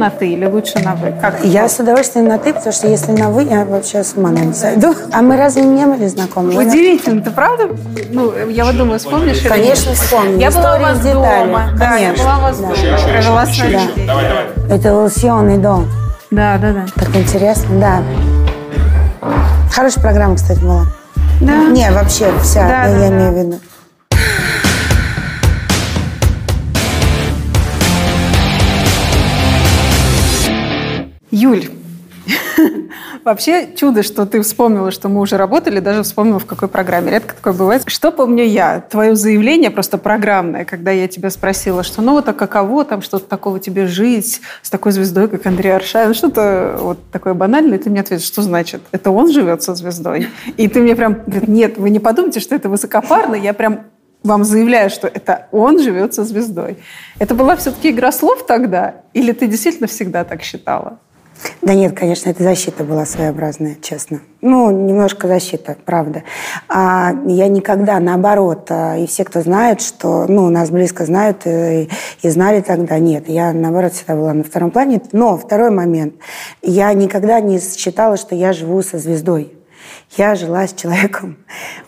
[0.00, 1.12] на «ты» или лучше на «вы»?
[1.20, 1.44] Как?
[1.44, 4.52] Я с удовольствием на «ты», потому что если на «вы», я вообще с ума не
[4.52, 4.94] сойду.
[5.12, 6.56] А мы разве не были знакомы?
[6.56, 7.68] Удивительно, ты правда?
[8.10, 9.40] Ну, я вот думаю, вспомнишь?
[9.46, 10.38] Конечно, вспомню.
[10.38, 11.70] Я была у вас дома.
[11.78, 12.74] Да, я была у вас дома.
[12.74, 15.88] Провела с вами Это съемный дом.
[16.30, 16.86] Да, да, да.
[16.94, 18.02] Так интересно, да.
[19.72, 20.86] Хорошая программа, кстати, была.
[21.40, 21.70] Да.
[21.70, 23.60] Не, вообще вся, Да, я да, имею в виду.
[31.30, 31.70] Юль,
[33.24, 37.10] вообще чудо, что ты вспомнила, что мы уже работали, даже вспомнила, в какой программе.
[37.10, 37.82] Редко такое бывает.
[37.86, 38.80] Что помню я?
[38.80, 43.26] Твое заявление просто программное, когда я тебя спросила, что ну вот а каково там что-то
[43.26, 47.90] такого тебе жить с такой звездой, как Андрей Аршавин, что-то вот такое банальное, и ты
[47.90, 48.82] мне ответишь, что значит?
[48.92, 50.28] Это он живет со звездой?
[50.56, 53.80] И ты мне прям, говорит, нет, вы не подумайте, что это высокопарно, я прям
[54.22, 56.76] вам заявляю, что это он живет со звездой.
[57.18, 58.96] Это была все-таки игра слов тогда?
[59.14, 60.98] Или ты действительно всегда так считала?
[61.62, 64.20] Да нет, конечно, это защита была своеобразная, честно.
[64.40, 66.22] Ну, немножко защита, правда.
[66.68, 71.90] А я никогда, наоборот, а, и все, кто знает, что, ну, нас близко знают и,
[72.22, 75.02] и знали тогда, нет, я, наоборот, всегда была на втором плане.
[75.12, 76.14] Но второй момент,
[76.62, 79.59] я никогда не считала, что я живу со звездой.
[80.16, 81.36] Я жила с человеком.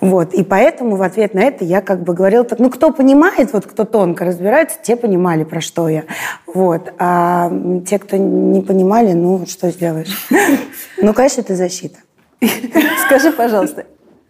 [0.01, 0.33] Вот.
[0.33, 3.67] И поэтому в ответ на это я как бы говорила так, ну, кто понимает, вот
[3.67, 6.05] кто тонко разбирается, те понимали, про что я.
[6.47, 6.93] Вот.
[6.99, 7.51] А
[7.87, 10.29] те, кто не понимали, ну, что сделаешь?
[10.99, 11.99] Ну, конечно, это защита.
[13.07, 13.87] Скажи, пожалуйста,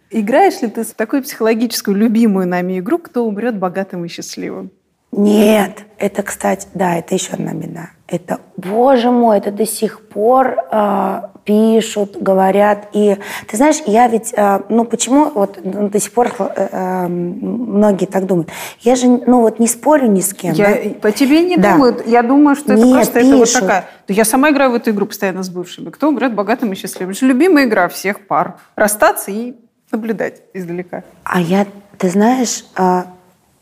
[0.09, 4.71] играешь ли ты в такую психологическую любимую нами игру «Кто умрет богатым и счастливым»?
[5.17, 7.89] Нет, это, кстати, да, это еще одна беда.
[8.07, 12.89] Это, боже мой, это до сих пор э, пишут, говорят.
[12.93, 17.07] И ты знаешь, я ведь, э, ну почему вот ну, до сих пор э, э,
[17.07, 18.49] многие так думают?
[18.81, 20.53] Я же, ну вот не спорю ни с кем.
[20.53, 20.75] Я, да?
[21.01, 21.73] По тебе не Да.
[21.73, 22.05] думают.
[22.05, 23.61] Я думаю, что это Нет, просто это вот пишут.
[23.61, 23.85] такая.
[24.07, 25.89] Да Я сама играю в эту игру постоянно с бывшими.
[25.89, 27.11] «Кто умрет богатым и счастливым».
[27.11, 28.57] Это же любимая игра всех пар.
[28.75, 29.55] Расстаться и
[29.91, 31.03] наблюдать издалека.
[31.23, 31.65] А я,
[31.97, 33.05] ты знаешь, а,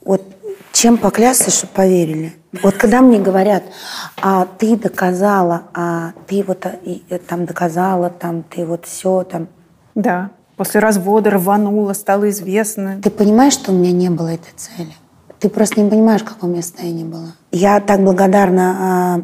[0.03, 0.23] вот
[0.71, 2.33] чем поклясться, чтобы поверили?
[2.63, 3.63] Вот когда мне говорят,
[4.21, 9.47] а ты доказала, а ты вот и, э, там доказала, там ты вот все там.
[9.95, 10.31] Да.
[10.57, 12.99] После развода рванула, стало известно.
[13.01, 14.93] Ты понимаешь, что у меня не было этой цели?
[15.39, 17.35] Ты просто не понимаешь, в каком я состоянии была.
[17.51, 19.21] Я так благодарна а,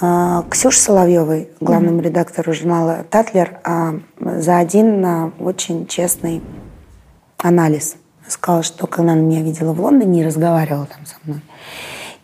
[0.00, 6.42] а, Ксюше Соловьевой, главному редактору журнала «Татлер», а, за один а, очень честный
[7.38, 7.96] анализ.
[8.30, 11.42] Сказала, что когда она меня видела в Лондоне и разговаривала там со мной,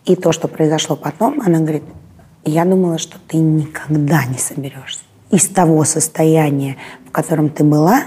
[0.05, 1.83] и то, что произошло потом, она говорит,
[2.45, 5.01] я думала, что ты никогда не соберешься.
[5.29, 8.03] Из того состояния, в котором ты была,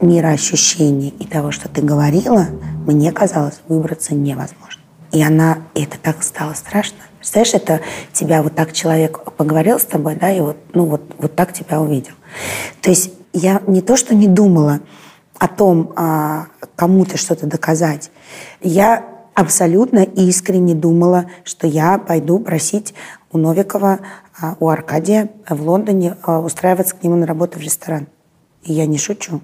[0.00, 2.46] мироощущения и того, что ты говорила,
[2.86, 4.80] мне казалось, выбраться невозможно.
[5.10, 6.98] И она, это так стало страшно.
[7.18, 7.80] Представляешь, это
[8.12, 11.80] тебя вот так человек поговорил с тобой, да, и вот, ну вот, вот так тебя
[11.80, 12.14] увидел.
[12.80, 14.80] То есть я не то, что не думала
[15.40, 18.10] о том, а, кому-то что-то доказать,
[18.60, 22.94] я абсолютно искренне думала, что я пойду просить
[23.32, 24.00] у Новикова,
[24.38, 28.06] а, у Аркадия в Лондоне а, устраиваться к нему на работу в ресторан.
[28.64, 29.40] И я не шучу.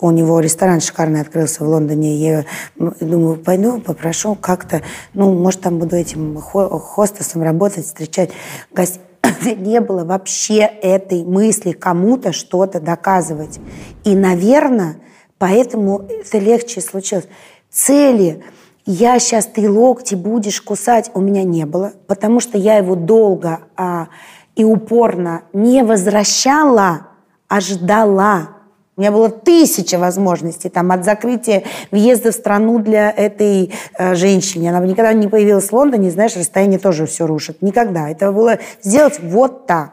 [0.00, 2.16] У него ресторан шикарный открылся в Лондоне.
[2.16, 2.44] Я
[2.78, 4.80] м, думаю, пойду, попрошу как-то,
[5.12, 8.30] ну, может, там буду этим хо- хостесом работать, встречать
[8.72, 9.02] гостей.
[9.56, 13.60] Не было вообще этой мысли кому-то что-то доказывать.
[14.04, 14.96] И, наверное,
[15.38, 17.28] поэтому это легче случилось.
[17.70, 18.42] Цели
[18.86, 23.62] я сейчас ты локти будешь кусать, у меня не было, потому что я его долго
[23.76, 24.06] а,
[24.54, 27.08] и упорно не возвращала,
[27.48, 28.55] а ждала.
[28.96, 34.68] У меня было тысяча возможностей там, от закрытия въезда в страну для этой э, женщины.
[34.68, 37.60] Она бы никогда не появилась в Лондоне, знаешь, расстояние тоже все рушит.
[37.60, 38.08] Никогда.
[38.08, 39.92] Это было сделать вот так.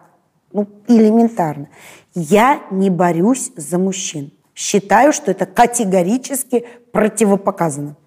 [0.53, 1.67] Ну, элементарно.
[2.15, 4.31] Я не борюсь за мужчин.
[4.55, 7.97] Считаю, что это категорически противопоказано.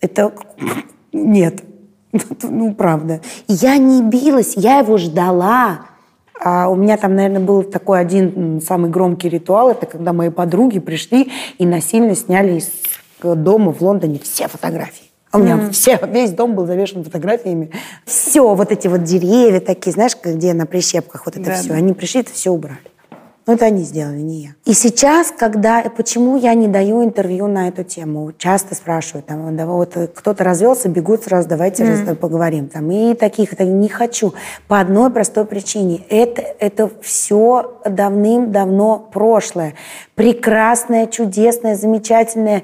[0.00, 0.32] Это
[1.12, 1.64] нет.
[2.42, 3.20] Ну, правда.
[3.48, 5.86] Я не билась, я его ждала.
[6.42, 9.70] А у меня там, наверное, был такой один самый громкий ритуал.
[9.70, 12.70] Это когда мои подруги пришли и насильно сняли из
[13.22, 15.10] э, дома в Лондоне все фотографии.
[15.30, 17.70] А У меня все, весь дом был завешен фотографиями.
[18.04, 21.74] Все, вот эти вот деревья такие, знаешь, где на прищепках вот это Да, все.
[21.74, 22.78] Они пришли, это все убрали.
[23.50, 24.50] Ну, это они сделали, не я.
[24.64, 25.82] И сейчас, когда...
[25.82, 28.30] Почему я не даю интервью на эту тему?
[28.38, 32.68] Часто спрашивают, там, да, вот э, кто-то развелся, бегут сразу, давайте раз- поговорим.
[32.68, 34.34] Там, и таких, так, не хочу.
[34.68, 36.00] По одной простой причине.
[36.08, 39.74] Это, это все давным-давно прошлое.
[40.14, 42.62] Прекрасное, чудесное, замечательное.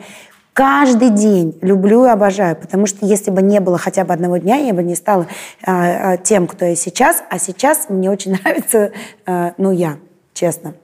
[0.52, 4.54] Каждый день люблю и обожаю, потому что если бы не было хотя бы одного дня,
[4.54, 5.26] я бы не стала
[5.64, 7.24] а, тем, кто я сейчас.
[7.28, 8.92] А сейчас мне очень нравится,
[9.26, 9.96] а, ну, я,
[10.36, 10.74] честно.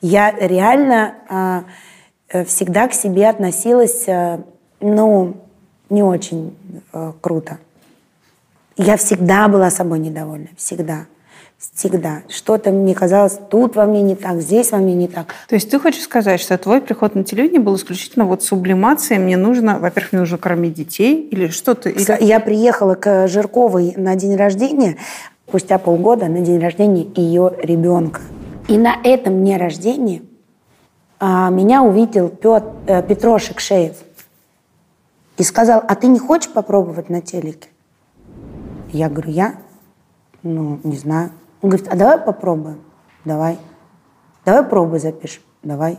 [0.00, 1.64] Я реально а,
[2.28, 4.40] э, всегда к себе относилась, а,
[4.80, 5.36] ну,
[5.90, 6.56] не очень
[6.92, 7.58] а, круто.
[8.76, 11.06] Я всегда была собой недовольна, всегда.
[11.58, 12.22] Всегда.
[12.28, 15.32] Что-то мне казалось, тут во мне не так, здесь во мне не так.
[15.46, 19.36] То есть ты хочешь сказать, что твой приход на телевидение был исключительно вот сублимацией, мне
[19.36, 21.90] нужно, во-первых, мне нужно кормить детей, или что-то?
[21.90, 22.24] Или...
[22.24, 24.96] Я приехала к Жирковой на день рождения,
[25.46, 28.22] спустя полгода на день рождения ее ребенка.
[28.72, 30.22] И на этом дне рождения
[31.20, 33.98] а, меня увидел Пет, э, Петрошек Шеев
[35.36, 37.68] и сказал, а ты не хочешь попробовать на телеке?
[38.90, 39.56] Я говорю, я?
[40.42, 41.32] Ну, не знаю.
[41.60, 42.80] Он говорит, а давай попробуем.
[43.26, 43.58] Давай.
[44.46, 45.42] Давай пробуй запишем.
[45.62, 45.98] Давай.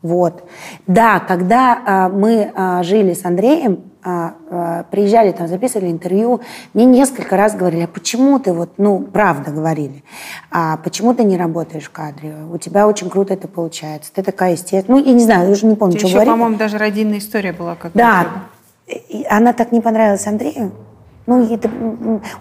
[0.00, 0.48] Вот.
[0.86, 6.40] Да, когда а, мы а, жили с Андреем, приезжали там, записывали интервью,
[6.74, 10.04] мне несколько раз говорили, а почему ты вот, ну, правда говорили,
[10.50, 12.34] а почему ты не работаешь в кадре?
[12.52, 14.10] У тебя очень круто это получается.
[14.14, 15.00] Ты такая естественная.
[15.00, 16.32] Ну, я не знаю, я уже не помню, Тебе что еще, говорили.
[16.32, 17.74] по-моему, даже родильная история была.
[17.74, 18.26] Как Да.
[19.28, 20.72] Она так не понравилась Андрею.
[21.26, 21.68] Ну, это,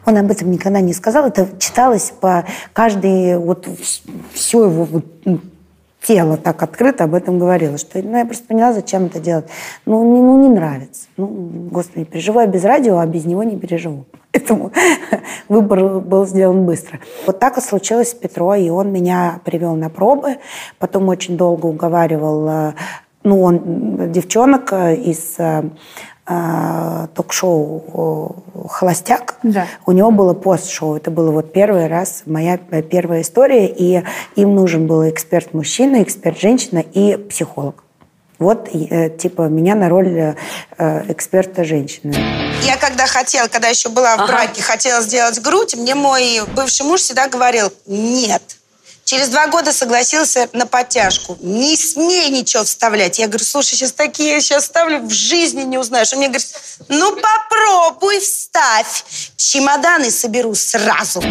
[0.05, 1.25] он об этом никогда не сказал.
[1.25, 3.67] Это читалось по каждой, вот
[4.31, 5.41] все его вот, м,
[6.07, 9.45] тело так открыто об этом говорило, что ну, я просто поняла, зачем это делать.
[9.85, 11.07] Ну, не, ну, не нравится.
[11.17, 11.27] Ну,
[11.71, 14.05] господи, переживу я без радио, а без него не переживу.
[14.31, 14.71] Поэтому
[15.49, 16.99] выбор был сделан быстро.
[17.25, 20.37] Вот так и случилось с Петро, и он меня привел на пробы,
[20.79, 22.73] потом очень долго уговаривал, э,
[23.23, 25.69] ну, он м, девчонок э, из э, э,
[26.27, 29.35] ток-шоу э, «Холостяк».
[29.43, 29.65] Да.
[29.85, 30.97] У него было пост-шоу.
[30.97, 33.67] Это было вот первый раз, моя э, первая история.
[33.67, 34.03] И
[34.35, 37.83] им нужен был эксперт-мужчина, эксперт-женщина и психолог.
[38.39, 40.35] Вот, э, типа, меня на роль э,
[40.77, 42.13] э, эксперта-женщины.
[42.63, 47.01] Я когда хотела, когда еще была в браке, хотела сделать грудь, мне мой бывший муж
[47.01, 48.56] всегда говорил, нет.
[49.07, 51.37] Через два года согласился на подтяжку.
[51.39, 53.19] Не смей ничего вставлять.
[53.19, 56.11] Я говорю, слушай, сейчас такие я сейчас ставлю, в жизни не узнаешь.
[56.11, 56.45] Он мне говорит,
[56.89, 59.05] ну попробуй вставь.
[59.37, 61.23] Чемоданы соберу сразу.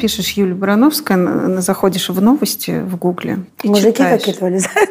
[0.00, 4.20] Пишешь Юлия Барановская, заходишь в новости в Гугле и Мужики читаешь.
[4.20, 4.90] какие-то вылезают.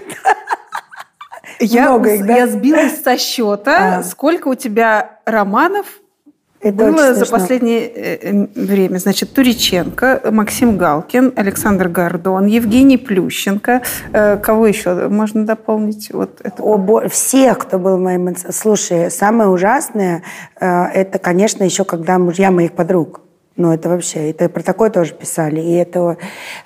[1.59, 2.37] Я, Много их, да?
[2.37, 4.03] я сбилась со счета, А.
[4.03, 5.87] сколько у тебя романов
[6.69, 7.37] Это было очень за смешно.
[7.37, 8.97] последнее э, время.
[8.97, 13.81] Значит, Туриченко, Максим Галкин, Александр Гордон, Евгений Плющенко.
[14.13, 16.09] Э, Кого еще можно дополнить?
[16.11, 16.61] Вот это.
[16.61, 18.35] О, бо- всех, кто был моим...
[18.51, 20.23] Слушай, самое ужасное,
[20.59, 23.21] э, это, конечно, еще когда мужья моих подруг.
[23.55, 25.59] Ну, это вообще, это про такое тоже писали.
[25.59, 26.17] И это,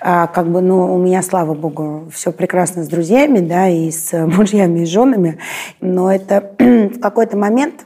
[0.01, 4.11] а, как бы, ну, у меня, слава богу, все прекрасно с друзьями, да, и с
[4.27, 5.37] мужьями, и с женами.
[5.79, 7.85] Но это в какой-то момент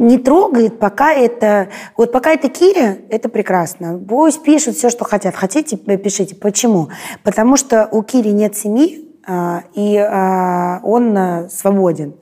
[0.00, 1.68] не трогает, пока это...
[1.96, 3.98] Вот пока это Киря, это прекрасно.
[3.98, 5.36] Пусть пишут все, что хотят.
[5.36, 6.34] Хотите, пишите.
[6.34, 6.88] Почему?
[7.22, 12.14] Потому что у Кири нет семьи, а, и а, он а, свободен.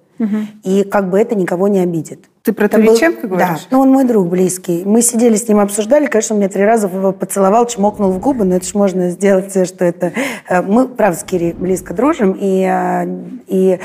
[0.64, 2.28] И как бы это никого не обидит.
[2.48, 3.46] Ты про Это был- Туриченко говоришь?
[3.46, 4.82] Да, ну он мой друг близкий.
[4.86, 8.46] Мы сидели с ним, обсуждали, конечно, он меня три раза его поцеловал, чмокнул в губы,
[8.46, 10.14] но это же можно сделать, э, что это...
[10.48, 13.04] э, Мы, правда, с Кири близко дружим, и, э,
[13.48, 13.78] и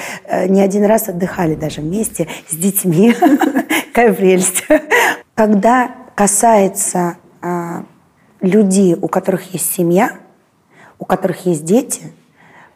[0.48, 3.14] не один раз отдыхали даже вместе с детьми.
[3.94, 4.64] Какая прелесть.
[5.36, 7.18] Когда касается
[8.40, 10.12] людей, у которых есть семья,
[11.00, 12.14] у которых есть дети,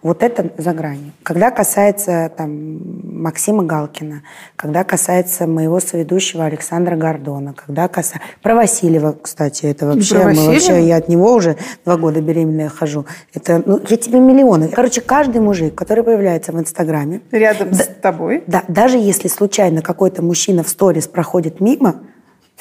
[0.02, 1.12] вот это за гранью.
[1.24, 2.80] Когда касается там,
[3.18, 4.24] Максима Галкина,
[4.56, 8.22] когда касается моего соведущего Александра Гордона, когда касается...
[8.42, 10.16] Про Васильева, кстати, это вообще...
[10.16, 13.06] про мы вообще я от него уже два года беременная хожу.
[13.34, 14.70] Это, ну, я тебе миллионы.
[14.70, 18.44] Короче, каждый мужик, который появляется в Инстаграме, Рядом с тобой.
[18.48, 22.02] да, даже если случайно какой-то мужчина в сторис проходит мимо,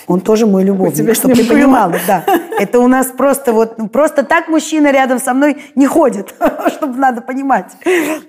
[0.06, 1.52] он тоже мой любовник, чтобы ты было.
[1.54, 1.94] понимала.
[2.06, 2.24] Да.
[2.58, 6.34] Это у нас просто вот, ну, просто так мужчина рядом со мной не ходит,
[6.76, 7.72] чтобы надо понимать.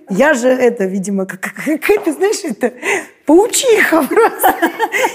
[0.09, 2.73] Я же это, видимо, как, как- какая-то, знаешь, это
[3.25, 4.55] паучиха просто.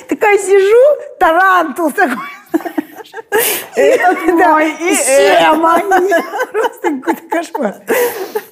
[0.08, 2.16] Такая сижу, тарантул такой.
[3.76, 5.82] Да, и все мои.
[6.52, 7.76] Просто какой-то кошмар.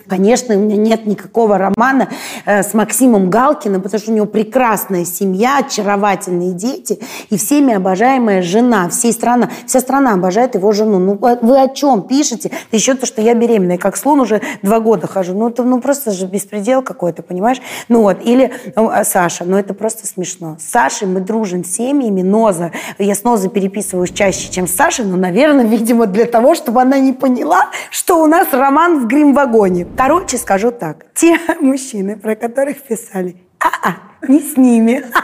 [0.09, 2.09] Конечно, у меня нет никакого романа
[2.45, 8.43] э, с Максимом Галкиным, потому что у него прекрасная семья, очаровательные дети и всеми обожаемая
[8.43, 8.89] жена.
[8.89, 10.99] Всей страна, вся страна обожает его жену.
[10.99, 12.51] Ну, а вы о чем пишете?
[12.73, 15.33] Еще то, что я беременная, как слон уже два года хожу.
[15.33, 17.61] Ну, это ну, просто же беспредел какой-то, понимаешь?
[17.89, 20.57] Ну вот, или а Саша, ну это просто смешно.
[20.59, 22.73] С Сашей мы дружим с семьями, Ноза.
[22.99, 26.99] Я с Нозой переписываюсь чаще, чем с Сашей, но, наверное, видимо, для того, чтобы она
[26.99, 29.87] не поняла, что у нас роман в грим-вагоне.
[29.97, 31.07] Короче, скажу так.
[31.15, 35.05] Те мужчины, про которых писали, а-а, не с ними.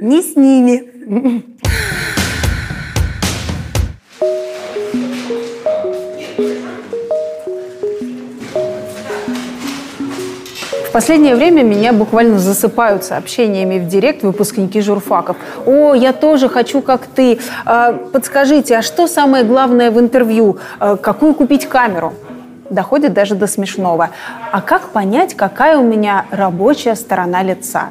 [0.00, 1.54] Не с ними.
[10.94, 15.36] Последнее время меня буквально засыпают сообщениями в директ выпускники журфаков.
[15.66, 17.40] «О, я тоже хочу, как ты.
[17.64, 20.58] А, подскажите, а что самое главное в интервью?
[20.78, 22.12] А, какую купить камеру?»
[22.70, 24.10] Доходит даже до смешного.
[24.52, 27.88] А как понять, какая у меня рабочая сторона лица?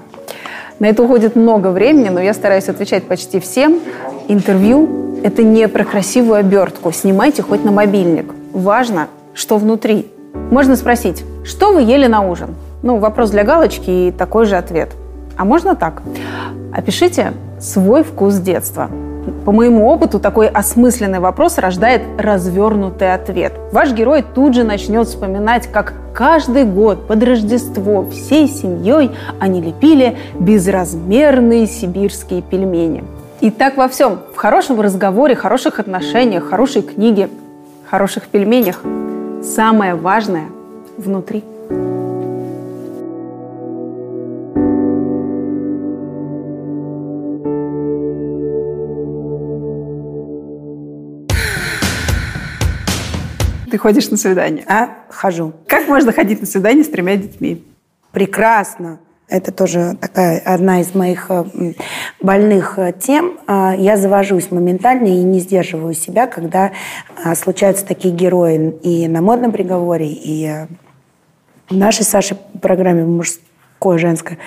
[0.80, 3.82] На это уходит много времени, но я стараюсь отвечать почти всем.
[4.30, 6.94] Интервью– это не про красивую обертку.
[6.94, 8.34] Снимайте хоть на мобильник.
[8.54, 10.08] Важно, что внутри.
[10.52, 12.56] Можно спросить, что вы ели на ужин?
[12.84, 14.90] Ну, вопрос для галочки и такой же ответ.
[15.38, 16.02] А можно так?
[16.74, 18.90] Опишите свой вкус детства.
[19.46, 23.54] По моему опыту, такой осмысленный вопрос рождает развернутый ответ.
[23.72, 30.18] Ваш герой тут же начнет вспоминать, как каждый год под Рождество всей семьей они лепили
[30.38, 33.06] безразмерные сибирские пельмени.
[33.40, 34.20] И так во всем.
[34.34, 37.30] В хорошем разговоре, хороших отношениях, хорошей книге,
[37.90, 38.82] хороших пельменях.
[39.42, 40.48] Самое важное
[40.98, 41.46] внутри.
[53.74, 54.64] Ты ходишь на свидание?
[54.68, 55.52] А, хожу.
[55.66, 57.66] Как можно ходить на свидание с тремя детьми?
[58.12, 59.00] Прекрасно.
[59.28, 61.74] Это тоже такая одна из моих э,
[62.22, 63.40] больных э, тем.
[63.48, 66.72] А, я завожусь моментально и не сдерживаю себя, когда
[67.24, 70.68] а, случаются такие герои и на модном приговоре, и э,
[71.68, 74.38] в нашей Саше программе мужское, женское.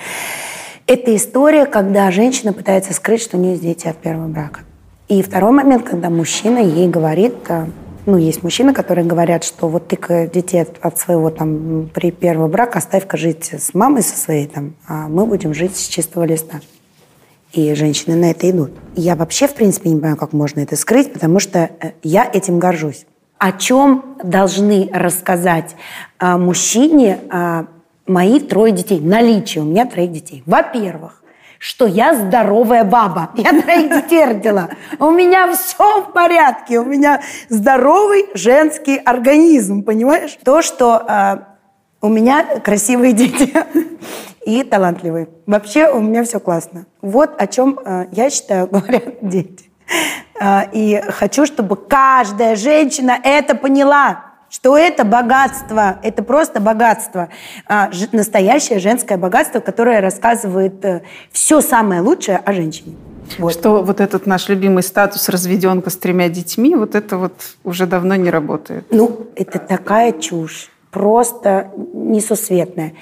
[0.85, 4.61] Это история, когда женщина пытается скрыть, что у нее есть дети от первого брака.
[5.09, 7.33] И второй момент, когда мужчина ей говорит,
[8.07, 12.47] ну, есть мужчины, которые говорят, что вот ты детей от, от своего там при первого
[12.47, 16.61] брака оставь-ка жить с мамой со своей там, а мы будем жить с чистого листа.
[17.51, 18.71] И женщины на это идут.
[18.95, 22.59] Я вообще, в принципе, не понимаю, как можно это скрыть, потому что э, я этим
[22.59, 23.05] горжусь.
[23.39, 25.75] О чем должны рассказать
[26.17, 27.67] а, мужчине а,
[28.07, 28.99] мои трое детей?
[28.99, 30.43] Наличие у меня троих детей.
[30.45, 31.21] Во-первых,
[31.59, 33.31] что я здоровая баба.
[33.35, 34.69] Я троих детей родила.
[34.99, 36.79] У меня все в порядке.
[36.79, 40.37] У меня здоровый женский организм, понимаешь?
[40.43, 41.37] То, что э,
[42.01, 43.53] у меня красивые дети
[44.45, 45.29] и талантливые.
[45.45, 46.85] Вообще у меня все классно.
[47.01, 49.71] Вот о чем, э, я считаю, говорят дети.
[50.39, 54.26] Э, и хочу, чтобы каждая женщина это поняла
[54.57, 57.29] что это богатство, это просто богатство,
[57.67, 62.95] а, настоящее женское богатство, которое рассказывает э, все самое лучшее о женщине.
[63.37, 63.53] Вот.
[63.53, 67.33] Что вот этот наш любимый статус разведенка с тремя детьми, вот это вот
[67.63, 68.87] уже давно не работает.
[68.89, 72.93] Ну, это такая чушь, просто несусветная.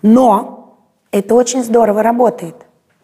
[0.00, 0.78] Но
[1.10, 2.56] это очень здорово работает.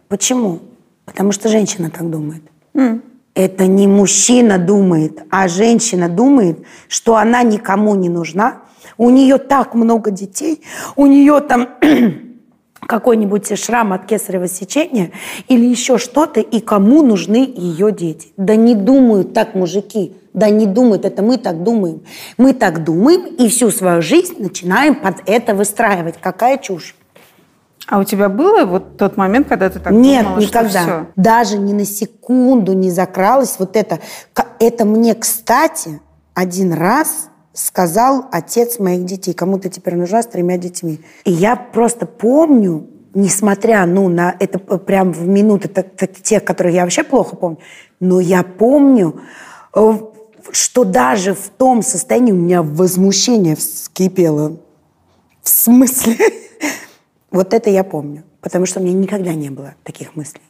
[0.09, 0.61] Почему?
[1.05, 2.43] Потому что женщина так думает.
[2.73, 3.03] Mm
[3.39, 8.63] это не мужчина думает, а женщина думает, что она никому не нужна.
[8.97, 10.63] У нее так много детей,
[10.97, 11.69] у нее там
[12.81, 15.13] какой-нибудь шрам от кесарево сечения
[15.47, 18.33] или еще что-то, и кому нужны ее дети.
[18.37, 22.03] Да не думают так мужики, да не думают, это мы так думаем.
[22.39, 26.17] Мы так думаем и всю свою жизнь начинаем под это выстраивать.
[26.21, 26.97] Какая чушь.
[27.89, 30.69] А у тебя было вот тот момент, когда ты так Нет, думала, никогда.
[30.69, 31.07] Что все?
[31.17, 33.99] Даже ни на секунду не закралось вот это.
[34.61, 35.99] Это мне, кстати,
[36.35, 39.33] один раз сказал отец моих детей.
[39.33, 41.01] Кому ты теперь нужна с тремя детьми.
[41.25, 46.75] И я просто помню, несмотря ну, на это прям в минуты так, так, тех, которые
[46.75, 47.59] я вообще плохо помню,
[48.01, 49.23] но я помню,
[49.75, 49.93] э,
[50.53, 54.59] что даже в том состоянии у меня возмущение вскипело.
[55.43, 56.17] В смысле?
[57.31, 60.43] Вот это я помню, потому что у меня никогда не было таких мыслей.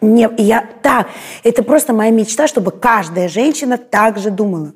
[0.00, 1.06] Не, я, да,
[1.44, 4.72] это просто моя мечта, чтобы каждая женщина так же думала.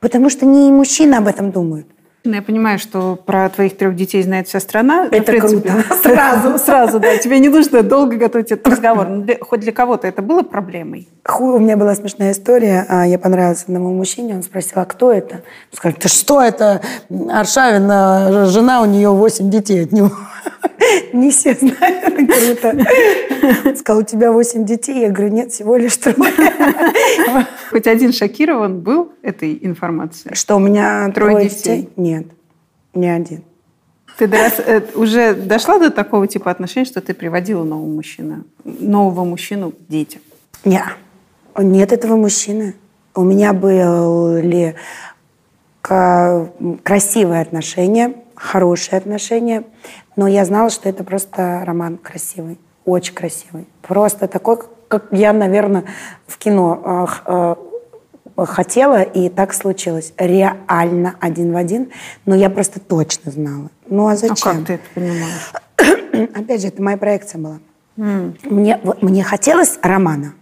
[0.00, 1.86] Потому что не мужчины об этом думают.
[2.26, 5.08] Ну, я понимаю, что про твоих трех детей знает вся страна.
[5.10, 5.94] Это принципе, круто.
[6.02, 7.18] Сразу, сразу, да.
[7.18, 9.06] Тебе не нужно долго готовить этот разговор.
[9.08, 11.06] Но для, хоть для кого-то это было проблемой?
[11.38, 12.86] У меня была смешная история.
[12.88, 14.36] А, я понравилась одному мужчине.
[14.36, 15.34] Он спросил, а кто это?
[15.34, 16.80] Он сказал, ты что это?
[17.30, 20.10] Аршавина, жена, у нее восемь детей от него.
[21.12, 22.04] Не все знают.
[22.04, 23.76] Круто.
[23.76, 25.00] Сказал, у тебя восемь детей?
[25.00, 26.32] Я говорю, нет, всего лишь трое.
[27.70, 30.34] Хоть один шокирован был этой информацией?
[30.34, 31.88] Что у меня трое детей?
[31.96, 32.26] Нет,
[32.94, 33.42] не один.
[34.16, 39.24] Ты дорос, э, уже дошла до такого типа отношений, что ты приводила нового мужчину, нового
[39.24, 40.20] мужчину к детям?
[40.64, 40.84] Нет.
[41.58, 42.74] Нет этого мужчины.
[43.14, 44.76] У меня были
[45.82, 49.64] красивые отношения, хорошие отношения,
[50.16, 53.66] но я знала, что это просто роман красивый, очень красивый.
[53.82, 55.84] Просто такой, как я, наверное,
[56.26, 57.54] в кино э,
[58.44, 60.12] хотела, и так случилось.
[60.18, 61.90] Реально один в один,
[62.26, 63.70] но я просто точно знала.
[63.88, 64.36] Ну а зачем?
[64.52, 66.30] А как ты это понимаешь?
[66.34, 67.58] Опять же, это моя проекция была.
[67.96, 68.38] Mm.
[68.50, 70.34] Мне, мне хотелось романа,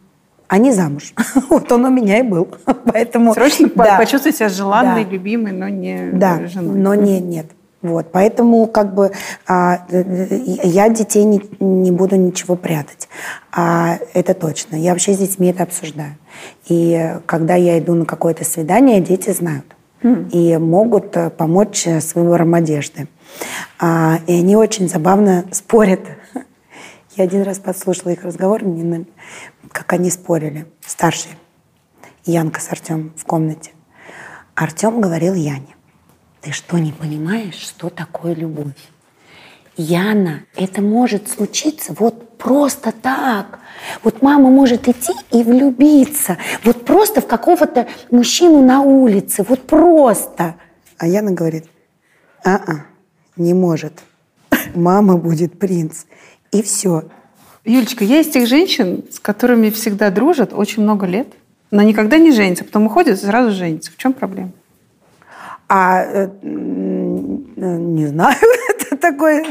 [0.48, 1.12] а не замуж.
[1.50, 2.48] вот он у меня и был.
[2.92, 3.98] Поэтому, Срочно да.
[3.98, 5.10] почувствовать себя желанной, да.
[5.10, 6.78] любимой, но не да, женой.
[6.78, 7.46] но не, нет.
[7.82, 9.10] Вот, поэтому как бы
[9.46, 13.08] а, я детей не, не буду ничего прятать.
[13.50, 14.76] А, это точно.
[14.76, 16.16] Я вообще с детьми это обсуждаю.
[16.68, 19.66] И когда я иду на какое-то свидание, дети знают.
[20.02, 20.30] Mm.
[20.30, 23.08] И могут э, помочь с выбором одежды.
[23.80, 26.00] А, и они очень забавно спорят.
[27.16, 28.62] Я один раз подслушала их разговор,
[29.72, 30.66] как они спорили.
[30.86, 31.32] Старший.
[32.24, 33.72] Янка с Артемом в комнате.
[34.54, 35.71] Артем говорил Яне
[36.42, 38.74] ты что, не понимаешь, что такое любовь?
[39.76, 43.60] Яна, это может случиться вот просто так.
[44.02, 46.36] Вот мама может идти и влюбиться.
[46.64, 49.44] Вот просто в какого-то мужчину на улице.
[49.48, 50.56] Вот просто.
[50.98, 51.66] А Яна говорит,
[52.44, 52.84] а-а,
[53.36, 54.02] не может.
[54.74, 56.04] Мама будет принц.
[56.50, 57.04] И все.
[57.64, 61.28] Юлечка, я из тех женщин, с которыми всегда дружат очень много лет,
[61.70, 62.64] но никогда не женятся.
[62.64, 63.90] Потом уходят и сразу женятся.
[63.92, 64.52] В чем проблема?
[65.74, 68.36] А э, не знаю,
[68.68, 69.42] это такое.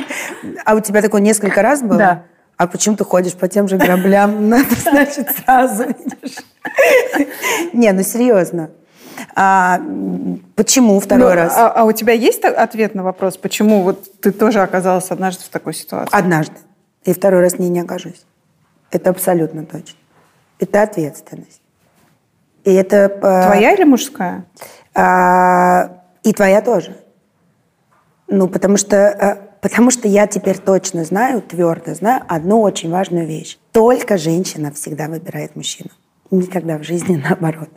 [0.65, 1.97] А у тебя такое несколько раз было?
[1.97, 2.23] Да.
[2.57, 4.47] А почему ты ходишь по тем же граблям?
[4.49, 6.37] Надо, значит, сразу видишь.
[7.73, 8.69] Не, ну серьезно.
[9.35, 9.81] А,
[10.53, 11.57] почему второй ну, раз?
[11.57, 15.49] А, а у тебя есть ответ на вопрос, почему вот ты тоже оказалась однажды в
[15.49, 16.15] такой ситуации?
[16.15, 16.53] Однажды.
[17.03, 18.27] И второй раз не, не окажусь.
[18.91, 19.97] Это абсолютно точно.
[20.59, 21.63] Это ответственность.
[22.63, 23.09] И это...
[23.09, 24.45] Твоя или мужская?
[24.93, 26.95] А, и твоя тоже.
[28.27, 33.27] Ну, потому что, э, потому что я теперь точно знаю, твердо знаю одну очень важную
[33.27, 33.57] вещь.
[33.71, 35.89] Только женщина всегда выбирает мужчину.
[36.29, 37.69] Никогда в жизни наоборот.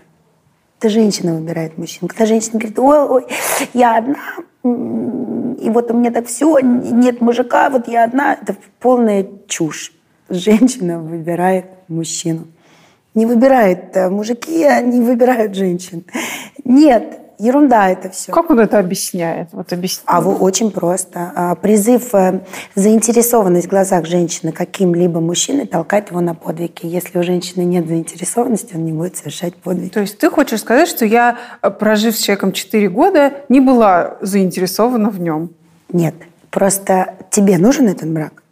[0.79, 2.09] Это женщина выбирает мужчину.
[2.09, 3.27] Когда женщина говорит, ой, ой,
[3.73, 4.17] я одна,
[4.63, 9.93] и вот у меня так все, нет мужика, вот я одна, это полная чушь.
[10.29, 12.47] Женщина выбирает мужчину.
[13.15, 16.05] Не выбирает э, мужики, они выбирают женщин.
[16.65, 18.33] Нет, ерунда это все.
[18.33, 19.49] Как он это объясняет?
[19.53, 20.03] Вот объясни.
[20.07, 21.33] А вот очень просто.
[21.35, 22.41] А, призыв э,
[22.75, 26.87] заинтересованность в глазах женщины каким-либо мужчиной толкает его на подвиги.
[26.87, 29.91] Если у женщины нет заинтересованности, он не будет совершать подвиги.
[29.91, 34.17] То есть ты хочешь сказать, что я, э, прожив с человеком 4 года, не была
[34.21, 35.51] заинтересована в нем?
[35.93, 36.15] Нет.
[36.51, 38.45] Просто тебе нужен этот брак?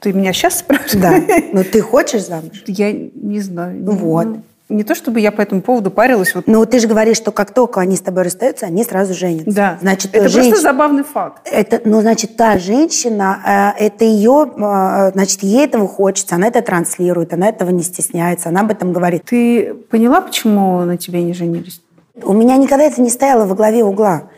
[0.00, 1.26] Ты меня сейчас спрашиваешь?
[1.28, 1.44] Да.
[1.52, 2.64] Но ты хочешь замуж?
[2.66, 3.84] Я не знаю.
[3.84, 4.38] Вот.
[4.70, 6.34] Не то чтобы я по этому поводу парилась.
[6.34, 6.46] Вот.
[6.46, 9.50] Но ты же говоришь, что как только они с тобой расстаются, они сразу женятся.
[9.50, 9.78] Да.
[9.80, 10.48] Значит, это женщ...
[10.48, 11.42] просто забавный факт.
[11.44, 16.62] Это, ну, значит, та женщина, э, это ее, э, значит, ей этого хочется, она это
[16.62, 19.24] транслирует, она этого не стесняется, она об этом говорит.
[19.24, 21.82] Ты поняла, почему на тебе не женились?
[22.22, 24.30] У меня никогда это не стояло во главе угла.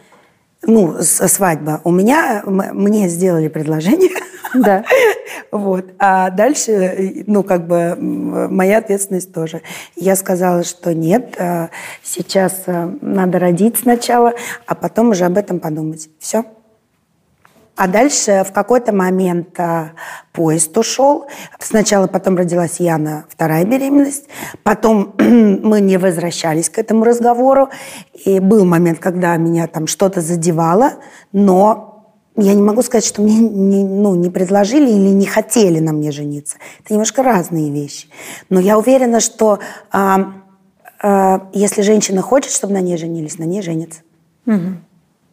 [0.65, 1.81] Ну, свадьба.
[1.85, 4.11] У меня, мне сделали предложение.
[4.55, 4.85] Да.
[5.51, 5.85] Вот.
[5.99, 9.61] А дальше, ну, как бы, моя ответственность тоже.
[9.97, 11.69] Я сказала, что нет, а,
[12.03, 14.33] сейчас а, надо родить сначала,
[14.67, 16.09] а потом уже об этом подумать.
[16.19, 16.47] Все.
[17.75, 19.93] А дальше в какой-то момент а,
[20.33, 21.27] поезд ушел.
[21.59, 24.27] Сначала потом родилась Яна, вторая беременность.
[24.63, 27.71] Потом мы не возвращались к этому разговору.
[28.25, 30.95] И был момент, когда меня там что-то задевало,
[31.33, 31.93] но
[32.37, 36.11] я не могу сказать, что мне не, ну, не предложили или не хотели на мне
[36.13, 36.57] жениться.
[36.83, 38.09] Это немножко разные вещи.
[38.49, 39.59] Но я уверена, что
[39.91, 40.33] а,
[41.03, 44.01] а, если женщина хочет, чтобы на ней женились, на ней женится.
[44.47, 44.77] Угу.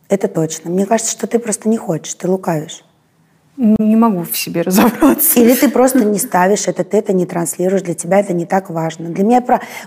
[0.10, 0.72] Это точно.
[0.72, 2.84] Мне кажется, что ты просто не хочешь, ты лукавишь.
[3.58, 5.40] Не могу в себе разобраться.
[5.40, 8.70] Или ты просто не ставишь это, ты это не транслируешь, для тебя это не так
[8.70, 9.10] важно.
[9.10, 9.44] Для меня,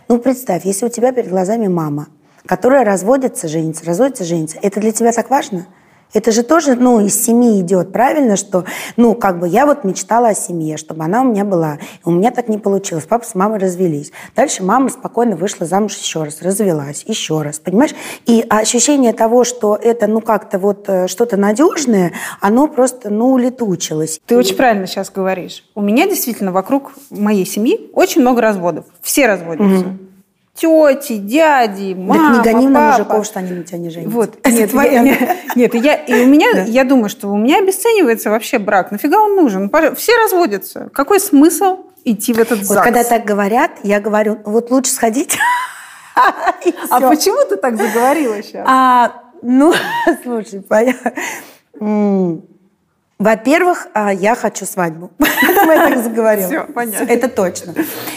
[0.08, 2.08] ну представь, если у тебя перед глазами мама,
[2.46, 5.66] которая разводится, женится, разводится, женится, это для тебя так важно?
[6.12, 8.64] Это же тоже, ну, из семьи идет, правильно, что,
[8.96, 11.78] ну, как бы я вот мечтала о семье, чтобы она у меня была.
[12.04, 13.04] У меня так не получилось.
[13.08, 14.12] Папа с мамой развелись.
[14.36, 17.94] Дальше мама спокойно вышла замуж еще раз, развелась еще раз, понимаешь?
[18.26, 24.20] И ощущение того, что это, ну, как-то вот э, что-то надежное, оно просто, ну, улетучилось.
[24.26, 25.64] Ты очень правильно сейчас говоришь.
[25.74, 28.84] У меня действительно вокруг моей семьи очень много разводов.
[29.00, 29.88] Все разводятся.
[29.88, 30.11] Угу
[30.54, 34.14] тети, дяди, мама, Так не гони на мужиков, что они на тебя не женятся.
[34.14, 34.38] Вот.
[34.42, 35.02] Это нет, твоя.
[35.02, 36.62] Я, нет, я, и у меня, да.
[36.62, 38.90] я думаю, что у меня обесценивается вообще брак.
[38.90, 39.70] Нафига он нужен?
[39.96, 40.90] Все разводятся.
[40.92, 42.68] Какой смысл идти в этот ЗАГС?
[42.68, 45.38] Вот когда так говорят, я говорю, вот лучше сходить
[46.90, 48.66] А почему ты так заговорила сейчас?
[48.68, 49.72] А, ну,
[50.22, 51.12] слушай, понятно.
[53.22, 55.12] Во-первых, а, я хочу свадьбу.
[55.20, 56.48] Я так заговорила.
[56.48, 57.04] Все, понятно.
[57.04, 57.74] Это точно.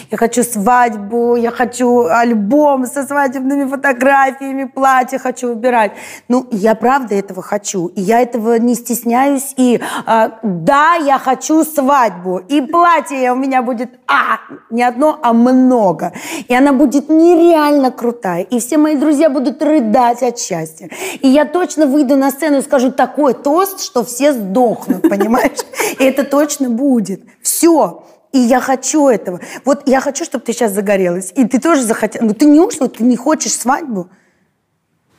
[0.09, 5.91] Я хочу свадьбу, я хочу альбом со свадебными фотографиями, платье хочу выбирать.
[6.27, 7.87] Ну, я правда этого хочу.
[7.87, 9.53] И я этого не стесняюсь.
[9.57, 12.39] И а, да, я хочу свадьбу.
[12.39, 14.39] И платье у меня будет, а,
[14.71, 16.13] не одно, а много.
[16.47, 18.41] И она будет нереально крутая.
[18.41, 20.89] И все мои друзья будут рыдать от счастья.
[21.21, 25.59] И я точно выйду на сцену и скажу такой тост, что все сдохнут ребенок, понимаешь?
[25.99, 27.21] И это точно будет.
[27.41, 28.03] Все.
[28.31, 29.39] И я хочу этого.
[29.63, 31.31] Вот я хочу, чтобы ты сейчас загорелась.
[31.35, 32.25] И ты тоже захотела.
[32.25, 34.09] Но ты не ушла, ты не хочешь свадьбу?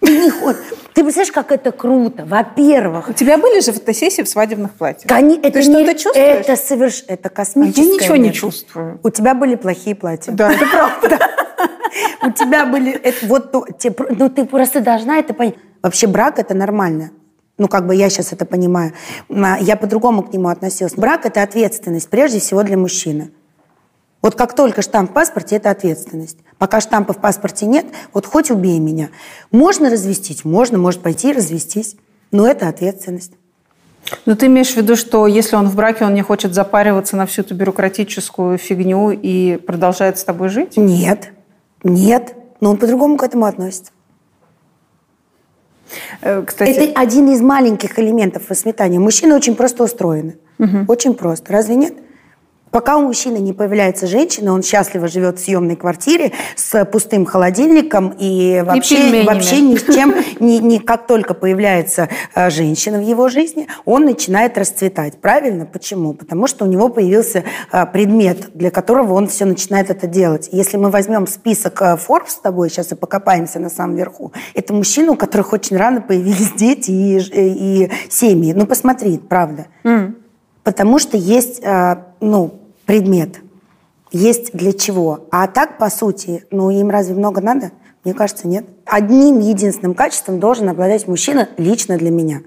[0.00, 0.60] Ты не хочешь.
[0.92, 2.26] Ты представляешь, как это круто?
[2.26, 3.08] Во-первых.
[3.08, 5.10] У тебя были же фотосессии в свадебных платьях?
[5.10, 6.46] Они, это ты что-то чувствуешь?
[6.46, 7.04] Это соверш...
[7.08, 7.82] Это космическое.
[7.82, 9.00] А я ничего не чувствую.
[9.02, 10.32] У тебя были плохие платья.
[10.32, 11.18] Да, это правда.
[12.22, 13.00] У тебя были...
[13.22, 15.54] Вот, ну, ты просто должна это понять.
[15.82, 17.12] Вообще брак– это нормально.
[17.58, 18.92] Ну, как бы я сейчас это понимаю.
[19.30, 20.94] А, я по-другому к нему относилась.
[20.94, 23.30] Брак– это ответственность, прежде всего для мужчины.
[24.20, 26.38] Вот как только штамп в паспорте– это ответственность.
[26.58, 29.08] Пока штампа в паспорте нет, вот хоть убей меня.
[29.52, 30.44] Можно развестись?
[30.44, 31.96] Можно, может пойти и развестись.
[32.32, 33.32] Но это ответственность.
[34.24, 37.26] Но ты имеешь в виду, что если он в браке, он не хочет запариваться на
[37.26, 40.76] всю эту бюрократическую фигню и продолжает с тобой жить?
[40.76, 41.32] Нет,
[41.82, 42.34] нет.
[42.60, 43.92] Но он по-другому к этому относится.
[46.20, 46.70] Э, кстати...
[46.70, 48.98] Это один из маленьких элементов воспитания.
[48.98, 50.36] Мужчины очень просто устроены.
[50.58, 50.84] Угу.
[50.88, 51.52] Очень просто.
[51.52, 51.94] Разве нет?
[52.76, 58.14] Пока у мужчины не появляется женщина, он счастливо живет в съемной квартире с пустым холодильником
[58.18, 63.00] и вообще, и вообще ни с чем, ни, ни, как только появляется э, женщина в
[63.00, 65.22] его жизни, он начинает расцветать.
[65.22, 65.64] Правильно?
[65.64, 66.12] Почему?
[66.12, 70.50] Потому что у него появился э, предмет, для которого он все начинает это делать.
[70.52, 74.74] Если мы возьмем список э, Forbes с тобой, сейчас и покопаемся на самом верху, это
[74.74, 78.52] мужчины, у которых очень рано появились дети и, и, и семьи.
[78.52, 79.68] Ну, посмотри, правда.
[79.82, 80.16] Mm.
[80.62, 81.62] Потому что есть,
[82.20, 83.40] ну, предмет.
[84.12, 85.26] Есть для чего.
[85.30, 87.72] А так, по сути, ну им разве много надо?
[88.04, 88.64] Мне кажется, нет.
[88.84, 92.42] Одним единственным качеством должен обладать мужчина лично для меня.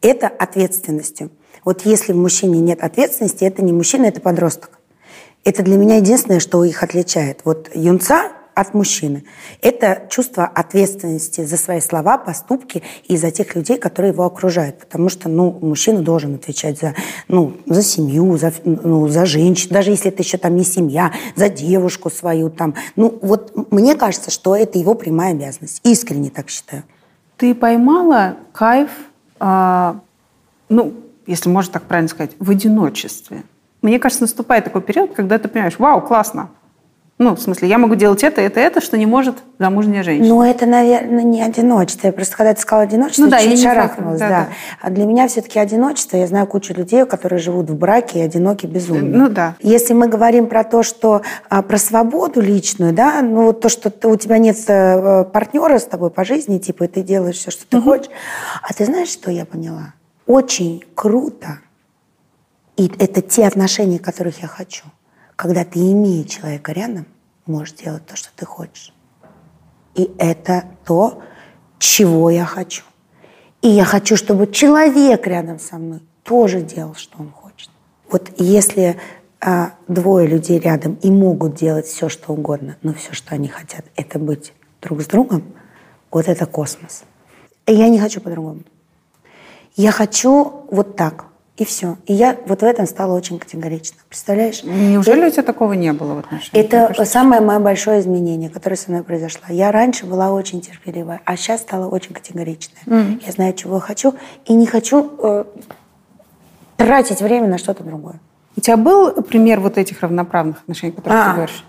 [0.00, 1.30] Это ответственностью.
[1.64, 4.78] Вот если в мужчине нет ответственности, это не мужчина, это подросток.
[5.44, 7.40] Это для меня единственное, что их отличает.
[7.44, 9.24] Вот юнца от мужчины.
[9.62, 14.78] Это чувство ответственности за свои слова, поступки и за тех людей, которые его окружают.
[14.78, 16.94] Потому что ну, мужчина должен отвечать за,
[17.28, 21.48] ну, за семью, за, ну, за женщину, даже если это еще там не семья, за
[21.48, 22.50] девушку свою.
[22.50, 22.74] Там.
[22.96, 25.80] Ну, вот мне кажется, что это его прямая обязанность.
[25.82, 26.84] Искренне так считаю.
[27.38, 28.90] Ты поймала кайф,
[29.40, 29.94] э,
[30.68, 30.92] ну,
[31.26, 33.42] если можно так правильно сказать, в одиночестве.
[33.80, 36.50] Мне кажется, наступает такой период, когда ты понимаешь, вау, классно,
[37.20, 40.26] ну, в смысле, я могу делать это, это, это, что не может замужняя женщина.
[40.26, 42.06] Ну, это, наверное, не одиночество.
[42.06, 44.18] Я просто когда ты сказала одиночество, ну, да, чуть шарахнулась.
[44.18, 44.40] Да, да.
[44.44, 44.48] Да.
[44.80, 46.16] А для меня все-таки одиночество.
[46.16, 49.18] Я знаю кучу людей, которые живут в браке и одиноки безумно.
[49.18, 49.54] Ну, да.
[49.60, 54.08] Если мы говорим про то, что а, про свободу личную, да, ну, то, что ты,
[54.08, 57.66] у тебя нет а, партнера с тобой по жизни, типа, и ты делаешь все, что
[57.66, 57.90] ты угу.
[57.90, 58.10] хочешь.
[58.62, 59.92] А ты знаешь, что я поняла?
[60.26, 61.58] Очень круто.
[62.78, 64.84] И это те отношения, которых я хочу–
[65.40, 67.06] когда ты, имея человека рядом,
[67.46, 68.92] можешь делать то, что ты хочешь.
[69.94, 71.22] И это то,
[71.78, 72.82] чего я хочу.
[73.62, 77.70] И я хочу, чтобы человек рядом со мной тоже делал, что он хочет.
[78.10, 78.98] Вот если
[79.40, 83.86] а, двое людей рядом и могут делать все, что угодно, но все, что они хотят,
[83.96, 85.54] это быть друг с другом,
[86.10, 87.04] вот это космос.
[87.64, 88.60] И я не хочу по-другому.
[89.74, 91.29] Я хочу вот так.
[91.60, 91.98] И все.
[92.06, 93.98] И я вот в этом стала очень категорична.
[94.08, 94.64] Представляешь?
[94.64, 96.66] Неужели и, у тебя такого не было в отношениях?
[96.66, 99.42] Это кажется, самое мое большое изменение, которое со мной произошло.
[99.50, 102.80] Я раньше была очень терпеливая, а сейчас стала очень категоричная.
[102.86, 103.22] Mm-hmm.
[103.26, 104.14] Я знаю, чего я хочу,
[104.46, 105.44] и не хочу э,
[106.78, 108.20] тратить время на что-то другое.
[108.56, 111.24] У тебя был пример вот этих равноправных отношений, которые а.
[111.26, 111.64] ты говоришь?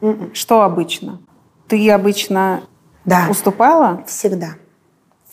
[0.00, 0.34] Mm-mm.
[0.34, 1.18] Что обычно?
[1.66, 2.62] Ты обычно
[3.04, 3.26] да.
[3.28, 4.04] уступала?
[4.06, 4.50] Всегда.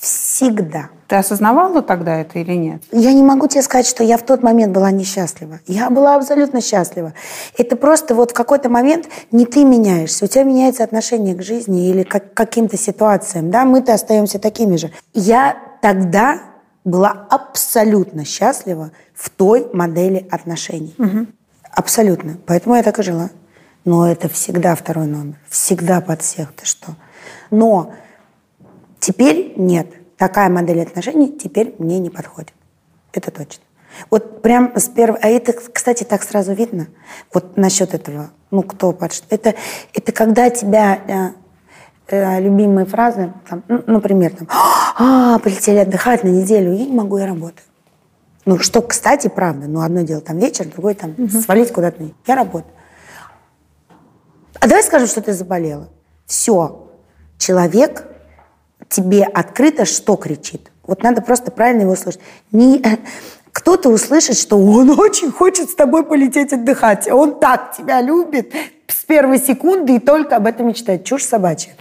[0.01, 0.89] Всегда.
[1.07, 2.81] Ты осознавала тогда это или нет?
[2.91, 5.59] Я не могу тебе сказать, что я в тот момент была несчастлива.
[5.67, 7.13] Я была абсолютно счастлива.
[7.55, 11.87] Это просто вот в какой-то момент не ты меняешься, у тебя меняется отношение к жизни
[11.87, 13.51] или к каким-то ситуациям.
[13.51, 14.91] Да, мы-то остаемся такими же.
[15.13, 16.39] Я тогда
[16.83, 20.95] была абсолютно счастлива в той модели отношений.
[20.97, 21.27] Угу.
[21.75, 22.37] Абсолютно.
[22.47, 23.29] Поэтому я так и жила.
[23.85, 25.35] Но это всегда второй номер.
[25.47, 26.53] Всегда под всех.
[26.53, 26.95] Ты что?
[27.51, 27.93] Но
[29.01, 29.87] теперь нет
[30.21, 32.53] такая модель отношений теперь мне не подходит.
[33.11, 33.63] Это точно.
[34.11, 35.17] Вот прям с первого...
[35.19, 36.89] А это, кстати, так сразу видно.
[37.33, 38.29] Вот насчет этого.
[38.51, 39.11] Ну, кто под...
[39.31, 39.55] Это,
[39.95, 40.99] это когда тебя...
[41.07, 41.41] Э,
[42.05, 44.47] это любимые фразы, там, ну, например, там,
[44.99, 47.65] а, полетели отдыхать на неделю, я не могу, я работаю.
[48.45, 49.67] Ну, что, кстати, правда.
[49.67, 51.29] Ну, одно дело там вечер, другое там угу.
[51.29, 52.03] свалить куда-то.
[52.27, 52.71] Я работаю.
[54.59, 55.89] А давай скажем, что ты заболела.
[56.27, 56.87] Все.
[57.39, 58.05] Человек
[58.91, 60.71] тебе открыто что кричит.
[60.85, 62.21] Вот надо просто правильно его слышать.
[62.51, 62.83] Не,
[63.51, 67.09] кто-то услышит, что он очень хочет с тобой полететь отдыхать.
[67.09, 68.53] Он так тебя любит
[68.87, 71.05] с первой секунды и только об этом мечтает.
[71.05, 71.73] Чушь собачья.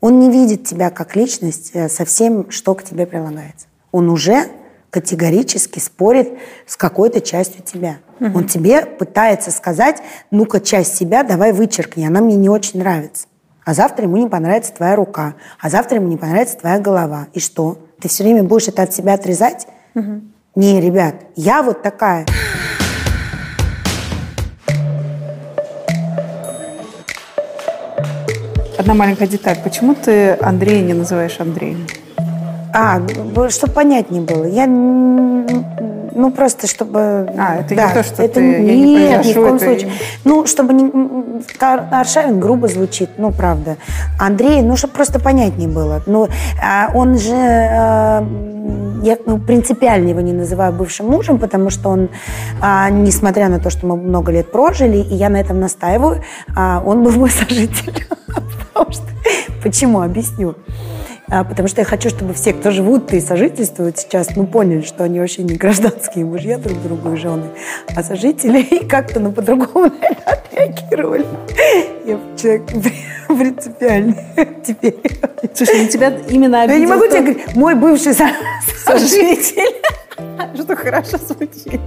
[0.00, 3.66] Он не видит тебя как личность э, со всем, что к тебе прилагается.
[3.90, 4.48] Он уже
[4.90, 7.98] категорически спорит с какой-то частью тебя.
[8.20, 8.38] Угу.
[8.38, 13.26] Он тебе пытается сказать, ну-ка, часть себя давай вычеркни, она мне не очень нравится.
[13.68, 17.26] А завтра ему не понравится твоя рука, а завтра ему не понравится твоя голова.
[17.34, 17.76] И что?
[18.00, 19.66] Ты все время будешь это от себя отрезать?
[19.94, 20.22] Угу.
[20.54, 22.24] Не, ребят, я вот такая.
[28.78, 29.58] Одна маленькая деталь.
[29.62, 31.86] Почему ты Андрея не называешь Андреем?
[32.72, 33.00] А,
[33.50, 34.44] чтобы понятнее было.
[34.44, 37.30] Я, ну, просто чтобы...
[37.38, 38.60] А, это да, не то, что это, ты...
[38.60, 39.64] Нет, не ни в коем это...
[39.64, 39.92] случае.
[40.24, 40.90] Ну, чтобы не...
[41.60, 43.76] Аршавин грубо звучит, ну, правда.
[44.18, 46.02] Андрей, ну, чтобы просто понятнее было.
[46.06, 46.28] Ну,
[46.62, 47.34] а он же...
[47.34, 48.26] А,
[49.02, 52.08] я ну, принципиально его не называю бывшим мужем, потому что он,
[52.60, 56.22] а, несмотря на то, что мы много лет прожили, и я на этом настаиваю,
[56.56, 58.04] он был мой сожитель.
[59.62, 60.02] Почему?
[60.02, 60.56] Объясню.
[61.30, 65.04] А, потому что я хочу, чтобы все, кто живут и сожительствуют сейчас, ну, поняли, что
[65.04, 67.44] они вообще не гражданские мужья друг другу и жены,
[67.94, 71.26] а сожители, и как-то, ну, по-другому, наверное, отреагировали.
[72.06, 72.66] Я человек
[73.28, 74.16] принципиальный
[74.64, 74.96] теперь.
[75.54, 76.80] Слушай, на тебя именно обидел...
[76.80, 78.14] Я не могу тебе говорить, мой бывший
[78.84, 79.74] сожитель
[80.68, 81.80] что хорошо звучит.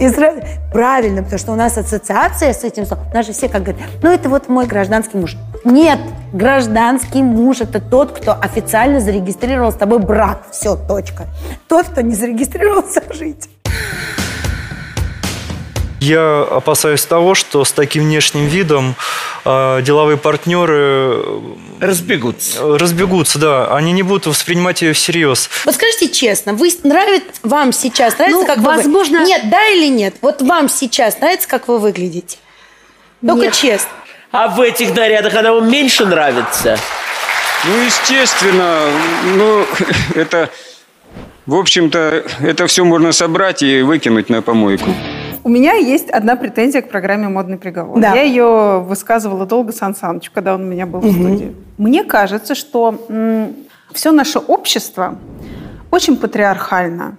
[0.00, 0.40] И сразу,
[0.72, 3.06] правильно, потому что у нас ассоциация с этим словом.
[3.10, 5.36] У нас же все как говорят, ну это вот мой гражданский муж.
[5.64, 6.00] Нет,
[6.32, 10.46] гражданский муж– это тот, кто официально зарегистрировал с тобой брак.
[10.50, 11.26] Все, точка.
[11.68, 13.50] Тот, кто не зарегистрировал сожитель.
[16.00, 18.96] Я опасаюсь того, что с таким внешним видом
[19.44, 21.40] э, деловые партнеры э,
[21.78, 22.76] разбегутся.
[22.76, 23.76] Разбегутся, да.
[23.76, 25.48] Они не будут воспринимать ее всерьез.
[25.64, 29.20] Вот скажите честно, вы нравится вам сейчас нравится, ну, как возможно...
[29.20, 30.16] вы Нет, да или нет?
[30.22, 32.36] Вот вам сейчас нравится, как вы выглядите?
[33.24, 33.54] Только нет.
[33.54, 33.90] честно.
[34.32, 36.78] А в этих нарядах она вам меньше нравится?
[37.66, 38.78] Ну, естественно.
[39.36, 39.64] Ну,
[40.14, 40.48] это...
[41.44, 44.90] В общем-то, это все можно собрать и выкинуть на помойку.
[45.44, 47.98] У меня есть одна претензия к программе «Модный приговор».
[48.00, 48.14] Да.
[48.14, 51.08] Я ее высказывала долго Сан Санычу, когда он у меня был угу.
[51.08, 51.56] в студии.
[51.78, 53.56] Мне кажется, что м,
[53.92, 55.18] все наше общество
[55.90, 57.16] очень патриархально.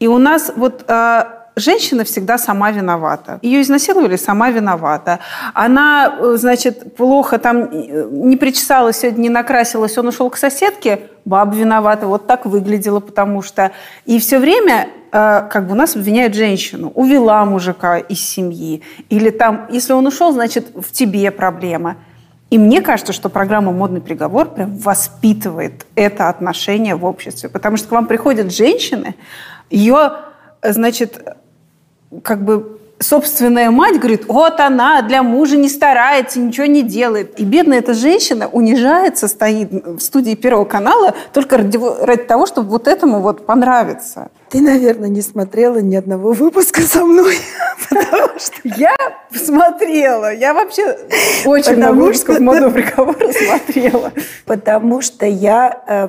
[0.00, 1.24] И у нас вот э,
[1.56, 3.38] женщина всегда сама виновата.
[3.42, 5.20] Ее изнасиловали, сама виновата.
[5.54, 11.00] Она, э, значит, плохо там э, не причесалась, сегодня не накрасилась, он ушел к соседке,
[11.24, 13.72] баба виновата, вот так выглядела, потому что...
[14.04, 16.92] И все время э, как бы у нас обвиняют женщину.
[16.94, 18.82] Увела мужика из семьи.
[19.08, 21.96] Или там, если он ушел, значит, в тебе проблема.
[22.50, 27.48] И мне кажется, что программа «Модный приговор» прям воспитывает это отношение в обществе.
[27.48, 29.14] Потому что к вам приходят женщины,
[29.70, 30.12] ее,
[30.62, 31.18] значит,
[32.22, 37.38] как бы собственная мать говорит, вот она для мужа не старается, ничего не делает.
[37.38, 42.70] И бедная эта женщина унижается, стоит в студии Первого канала только ради, ради того, чтобы
[42.70, 44.30] вот этому вот понравиться.
[44.48, 47.36] Ты, наверное, не смотрела ни одного выпуска со мной,
[47.90, 48.56] потому что...
[48.64, 48.96] Я
[49.34, 50.32] смотрела.
[50.32, 50.96] Я вообще
[51.44, 54.12] очень много выпусков модного приговора смотрела.
[54.46, 56.08] Потому что я э,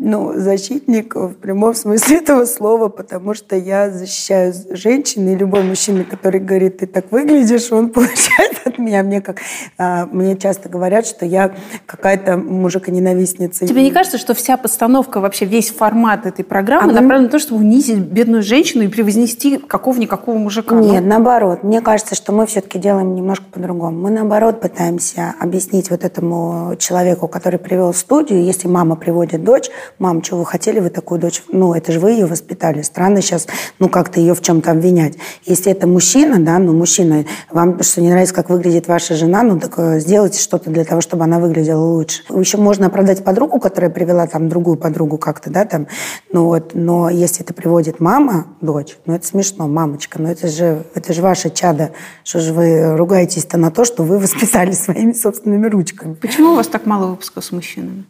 [0.00, 6.04] ну, защитник в прямом смысле этого слова, потому что я защищаю женщин, и любой мужчина,
[6.04, 9.02] который говорит, ты так выглядишь, он получает от меня.
[9.02, 9.38] Мне, как,
[9.76, 11.54] а, мне часто говорят, что я
[11.86, 13.66] какая-то мужика-ненавистница.
[13.66, 17.38] Тебе не кажется, что вся постановка, вообще весь формат этой программы а направлен на то,
[17.38, 20.76] чтобы унизить бедную женщину и превознести какого-никакого мужика?
[20.76, 21.64] Нет, наоборот.
[21.64, 23.98] Мне кажется, что мы все-таки делаем немножко по-другому.
[23.98, 29.70] Мы, наоборот, пытаемся объяснить вот этому человеку, который привел в студию, если мама приводит дочь,
[29.98, 31.42] мам, что вы хотели вы такую дочь?
[31.50, 32.82] Ну, это же вы ее воспитали.
[32.82, 33.46] Странно сейчас,
[33.78, 35.14] ну, как-то ее в чем-то обвинять.
[35.44, 39.58] Если это мужчина, да, ну, мужчина, вам что не нравится, как выглядит ваша жена, ну,
[39.58, 42.22] так э, сделайте что-то для того, чтобы она выглядела лучше.
[42.30, 45.86] Еще можно оправдать подругу, которая привела там другую подругу как-то, да, там,
[46.32, 50.84] ну, вот, но если это приводит мама, дочь, ну, это смешно, мамочка, ну, это же,
[50.94, 51.92] это же ваше чадо.
[52.24, 56.14] Что же вы ругаетесь-то на то, что вы воспитали своими собственными ручками?
[56.14, 58.04] Почему у вас так мало выпусков с мужчинами?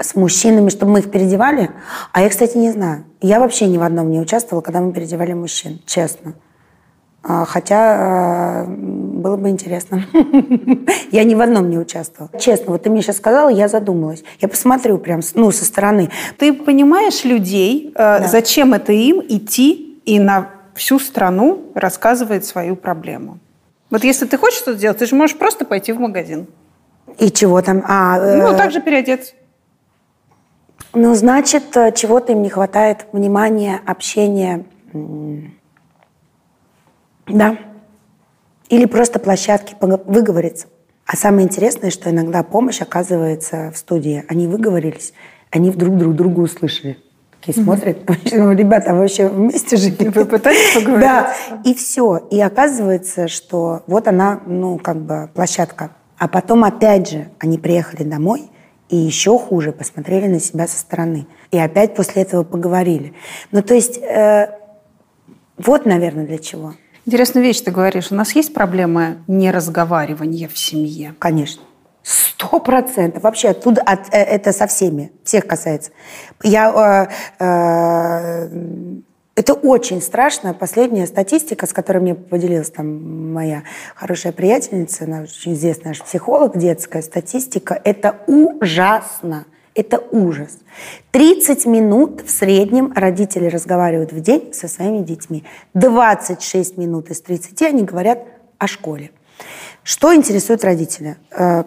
[0.00, 1.70] С мужчинами, чтобы мы их переодевали.
[2.12, 3.04] А я, кстати, не знаю.
[3.20, 6.34] Я вообще ни в одном не участвовала, когда мы переодевали мужчин, честно.
[7.22, 7.96] А, хотя
[8.62, 10.06] а, было бы интересно.
[11.10, 12.30] Я ни в одном не участвовала.
[12.38, 14.22] Честно, вот ты мне сейчас сказала, я задумалась.
[14.40, 16.10] Я посмотрю прям, ну, со стороны.
[16.38, 23.40] Ты понимаешь людей, э, зачем это им идти и на всю страну рассказывать свою проблему?
[23.90, 26.46] Вот если ты хочешь что-то сделать, ты же можешь просто пойти в магазин.
[27.18, 27.82] И чего там?
[27.86, 29.32] А, э, Ну, так же переодеться.
[30.94, 34.64] Ну, значит, э, чего-то им не хватает внимания, общения.
[37.26, 37.58] Да.
[38.68, 40.66] Или просто площадки выговориться.
[41.06, 44.24] А самое интересное, что иногда помощь оказывается в студии.
[44.28, 45.14] Они выговорились,
[45.50, 46.98] они вдруг друг друга услышали.
[47.40, 47.98] Такие смотрят,
[48.32, 50.08] ну, ребята, вы вообще вместе жили?
[50.08, 51.00] Вы пытались поговорить?
[51.00, 52.26] Да, и все.
[52.30, 55.92] И оказывается, что вот она, ну, как бы площадка.
[56.18, 58.50] А потом опять же они приехали домой,
[58.88, 61.26] и еще хуже, посмотрели на себя со стороны.
[61.50, 63.14] И опять после этого поговорили.
[63.52, 64.48] Ну, то есть, э,
[65.56, 66.74] вот, наверное, для чего.
[67.04, 68.10] Интересную вещь ты говоришь.
[68.10, 71.14] У нас есть проблема неразговаривания в семье?
[71.18, 71.62] Конечно.
[72.02, 73.22] Сто процентов.
[73.22, 75.90] Вообще оттуда от, э, это со всеми, всех касается.
[76.42, 77.08] Я,
[77.40, 78.48] э, э,
[79.38, 80.52] это очень страшно.
[80.52, 83.62] Последняя статистика, с которой мне поделилась там моя
[83.94, 89.46] хорошая приятельница, она очень известная наш психолог, детская статистика, это ужасно.
[89.76, 90.58] Это ужас.
[91.12, 95.44] 30 минут в среднем родители разговаривают в день со своими детьми.
[95.74, 98.24] 26 минут из 30 они говорят
[98.58, 99.12] о школе.
[99.84, 101.16] Что интересует родителя?
[101.30, 101.62] Э,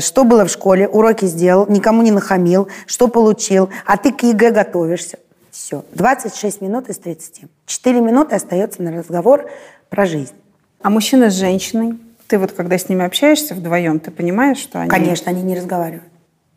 [0.00, 0.86] Что было в школе?
[0.86, 5.16] Уроки сделал, никому не нахамил, что получил, а ты к ЕГЭ готовишься.
[5.56, 5.86] Все.
[5.94, 7.46] 26 минут из 30.
[7.64, 9.50] 4 минуты остается на разговор
[9.88, 10.34] про жизнь.
[10.82, 11.98] А мужчина с женщиной?
[12.28, 14.90] Ты вот когда с ними общаешься вдвоем, ты понимаешь, что они...
[14.90, 16.12] Конечно, они не разговаривают.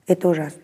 [0.06, 0.60] Это ужасно.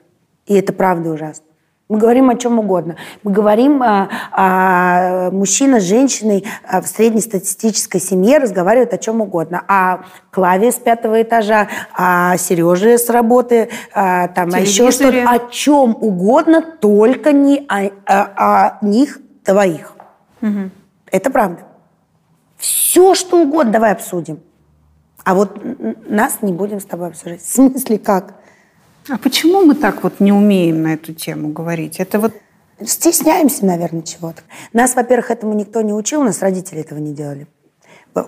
[0.47, 1.45] И это правда ужасно.
[1.87, 2.95] Мы говорим о чем угодно.
[3.21, 9.63] Мы говорим о, о мужчина с женщиной а, в среднестатистической семье разговаривают о чем угодно.
[9.67, 9.99] О
[10.31, 15.29] Клаве с пятого этажа, о Сереже с работы, а, там, а еще что-то.
[15.29, 19.93] О чем угодно, только не о, о- о них двоих.
[21.11, 21.63] Это правда.
[22.57, 24.39] Все, что угодно, давай обсудим.
[25.23, 25.59] А вот
[26.09, 27.41] нас не будем с тобой обсуждать.
[27.41, 28.33] В смысле как?
[29.09, 31.99] А почему мы так вот не умеем на эту тему говорить?
[31.99, 32.33] Это вот
[32.83, 34.41] Стесняемся, наверное, чего-то.
[34.73, 37.47] Нас, во-первых, этому никто не учил, нас родители этого не делали.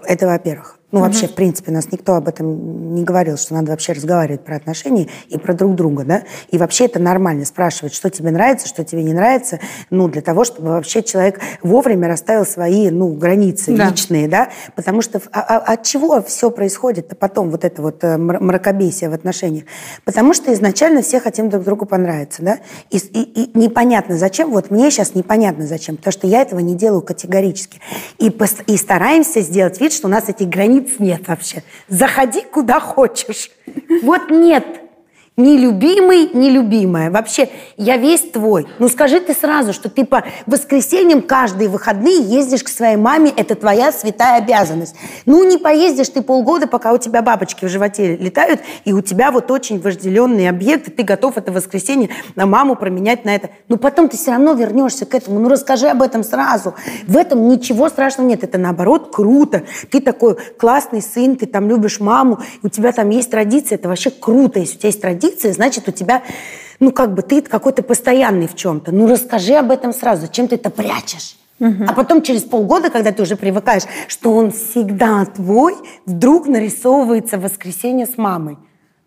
[0.06, 0.77] Это во-первых.
[0.94, 4.56] Ну, вообще, в принципе, нас никто об этом не говорил, что надо вообще разговаривать про
[4.56, 6.24] отношения и про друг друга, да?
[6.50, 10.46] И вообще это нормально, спрашивать, что тебе нравится, что тебе не нравится, ну, для того,
[10.46, 13.90] чтобы вообще человек вовремя расставил свои, ну, границы Да.
[13.90, 14.48] личные, да?
[14.78, 19.10] Потому что а- а- от чего все происходит-то потом, вот это вот э, мр- мракобесие
[19.10, 19.66] в отношениях?
[20.06, 22.60] Потому что изначально все хотим друг другу понравиться, да?
[22.92, 26.76] И, и- и непонятно зачем, вот мне сейчас непонятно зачем, потому что я этого не
[26.76, 27.82] делаю категорически.
[28.20, 28.34] И,
[28.68, 30.48] и стараемся сделать вид, что у нас этих
[30.78, 31.64] границ нет вообще.
[31.88, 33.52] Заходи куда хочешь.
[34.02, 34.66] Вот нет.
[35.40, 37.12] Ни любимый, ни любимая.
[37.12, 38.66] Вообще, я весь твой.
[38.80, 43.54] Ну скажи ты сразу, что ты по воскресеньям каждые выходные ездишь к своей маме, это
[43.54, 44.96] твоя святая обязанность.
[45.28, 49.30] Ну не поездишь ты полгода, пока у тебя бабочки в животе летают, и у тебя
[49.30, 53.52] вот очень вожделенный объект, и ты готов это воскресенье на маму променять на это.
[53.68, 55.40] Но потом ты все равно вернешься к этому.
[55.40, 56.74] Ну расскажи об этом сразу.
[57.06, 58.44] В этом ничего страшного нет.
[58.44, 59.62] Это наоборот круто.
[59.92, 63.76] Ты такой классный сын, ты там любишь маму, у тебя там есть традиции.
[63.76, 64.58] Это вообще круто.
[64.58, 66.24] Если у тебя есть традиции, значит у тебя,
[66.80, 68.92] ну как бы ты какой-то постоянный в чем-то.
[68.92, 70.22] Ну расскажи об этом сразу.
[70.22, 71.38] Зачем ты это прячешь?
[71.60, 78.06] А потом через полгода, когда ты уже привыкаешь, что он всегда твой, вдруг нарисовывается воскресенье
[78.06, 78.58] с мамой.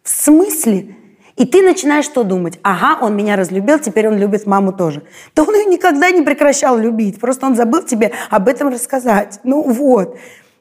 [0.03, 0.97] В смысле?
[1.37, 2.59] И ты начинаешь что думать?
[2.63, 5.03] Ага, он меня разлюбил, теперь он любит маму тоже.
[5.35, 9.39] Да он ее никогда не прекращал любить, просто он забыл тебе об этом рассказать.
[9.45, 10.19] Ну вот.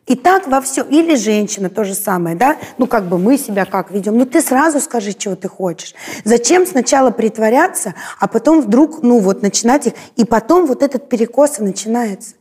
[0.09, 0.83] И так во все.
[0.83, 2.57] Или женщина то же самое, да?
[2.79, 4.17] Ну как бы мы себя как ведем?
[4.17, 5.93] Ну ты сразу скажи, чего ты хочешь.
[6.25, 11.59] Зачем сначала притворяться, а потом вдруг, ну вот начинать их, и потом вот этот перекос
[11.59, 12.33] и начинается.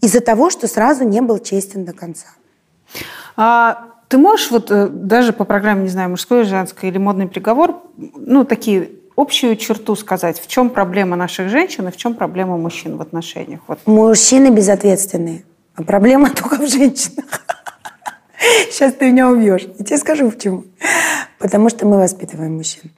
[0.00, 2.26] Из-за того, что сразу не был честен до конца.
[3.36, 7.82] А ты можешь вот э, даже по программе, не знаю, мужской, женской или модный приговор,
[7.96, 12.96] ну, такие общую черту сказать, в чем проблема наших женщин и в чем проблема мужчин
[12.96, 13.60] в отношениях?
[13.66, 13.80] Вот.
[13.86, 15.44] Мужчины безответственные,
[15.82, 17.24] проблема только в женщинах.
[18.70, 19.66] Сейчас ты меня убьешь.
[19.78, 20.64] Я тебе скажу почему.
[21.38, 22.90] Потому что мы воспитываем мужчин.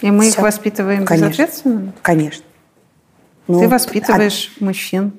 [0.00, 1.28] И мы их воспитываем Конечно.
[1.28, 1.92] безответственно?
[2.02, 2.44] Конечно.
[3.46, 5.12] Ну, Ты воспитываешь мужчин.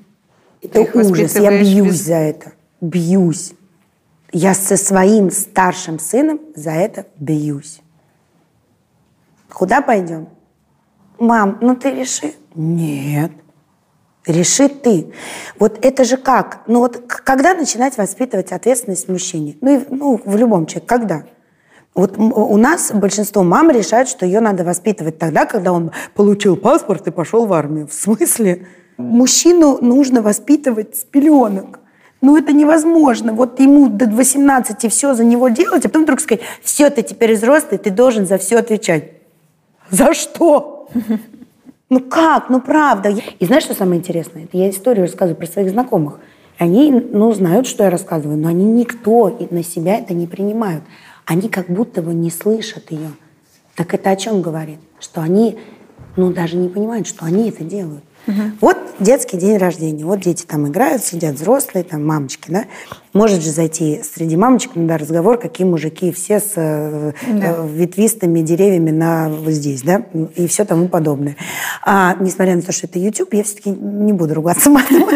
[0.63, 1.35] а- ты это их ужас.
[1.35, 2.51] Я бьюсь без- за это.
[2.81, 3.53] Бьюсь.
[4.31, 7.79] Я со своим старшим сыном за это бьюсь.
[9.53, 10.27] Куда пойдем?
[11.19, 12.33] Мам, ну ты реши.
[12.55, 13.31] Нет.
[14.27, 15.13] Реши ты.
[15.59, 16.61] Вот это же как?
[16.67, 19.55] Ну вот когда начинать воспитывать ответственность мужчине?
[19.61, 20.87] Ну, и, ну в любом человеке.
[20.87, 21.23] Когда?
[21.93, 27.07] Вот у нас большинство мам решают, что ее надо воспитывать тогда, когда он получил паспорт
[27.07, 27.87] и пошел в армию.
[27.87, 28.67] В смысле?
[28.97, 31.79] Мужчину нужно воспитывать с пеленок.
[32.21, 33.33] Ну, это невозможно.
[33.33, 37.35] Вот ему до 18 все за него делать, а потом вдруг сказать, все, ты теперь
[37.35, 39.11] взрослый, ты должен за все отвечать.
[39.91, 40.89] За что?
[41.95, 42.49] Ну как?
[42.49, 43.15] Ну правда.
[43.39, 44.49] И знаешь, что самое интересное?
[44.51, 46.19] Я историю рассказываю про своих знакомых.
[46.57, 50.83] Они, ну, знают, что я рассказываю, но они никто на себя это не принимают.
[51.23, 53.11] Они как будто бы не слышат ее.
[53.75, 54.79] Так это о чем говорит?
[54.99, 55.57] Что они,
[56.17, 58.03] ну, даже не понимают, что они это делают.
[58.61, 60.05] Вот детский день рождения.
[60.05, 62.65] Вот дети там играют, сидят взрослые, там мамочки, да.
[63.13, 68.91] Может же зайти среди мамочек на разговор, какие мужики все с э, э, ветвистыми деревьями
[68.91, 70.03] на вот здесь, да,
[70.35, 71.35] и все тому подобное.
[71.83, 75.05] А несмотря на то, что это YouTube, я все-таки не буду ругаться матом.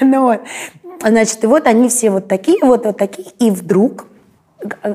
[0.00, 0.40] Ну вот.
[1.04, 4.07] Значит, и вот они все вот такие, вот, вот такие, и вдруг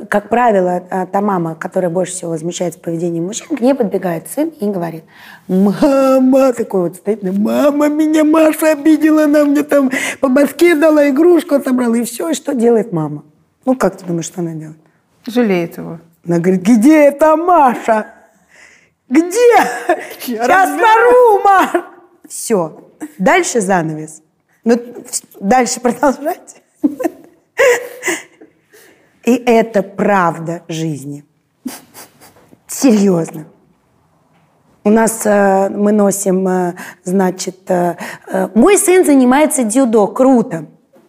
[0.10, 4.50] как правило, а, та мама, которая больше всего возмущается поведением мужчин, к ней подбегает сын
[4.50, 5.04] и говорит,
[5.48, 9.90] мама, такой вот стоит, мама, меня Маша обидела, она мне там
[10.20, 13.24] по башке дала, игрушку отобрала, и все, и что делает мама?
[13.66, 14.78] Ну, как ты думаешь, что она делает?
[15.26, 16.00] Жалеет его.
[16.26, 18.08] Она говорит, где эта Маша?
[19.08, 19.30] Где?
[20.20, 21.86] Сейчас порву, Маша.
[22.28, 22.90] Все.
[23.18, 24.22] Дальше занавес.
[24.66, 24.80] Ну,
[25.40, 26.62] дальше продолжать.
[29.26, 31.24] И это правда жизни.
[32.68, 33.46] Серьезно.
[34.86, 36.74] У нас э, мы носим, э,
[37.06, 37.96] значит, э,
[38.54, 40.66] мой сын занимается дзюдо, круто.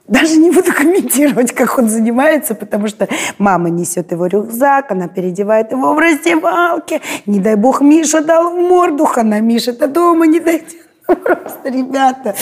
[0.07, 3.09] Даже не буду комментировать, как он занимается, потому что
[3.39, 7.01] мама несет его рюкзак, она переодевает его в раздевалке.
[7.27, 10.87] Не дай бог, Миша дал в морду, хана Миша-то дома не дойдет.
[11.07, 12.37] Просто, ребята,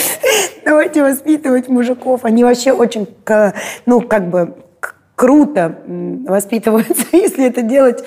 [0.63, 2.25] давайте воспитывать мужиков.
[2.25, 3.07] Они вообще очень,
[3.87, 4.55] ну, как бы
[5.15, 5.77] круто
[6.27, 8.03] воспитываются, если это делать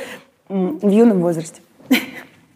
[0.48, 1.60] в юном возрасте.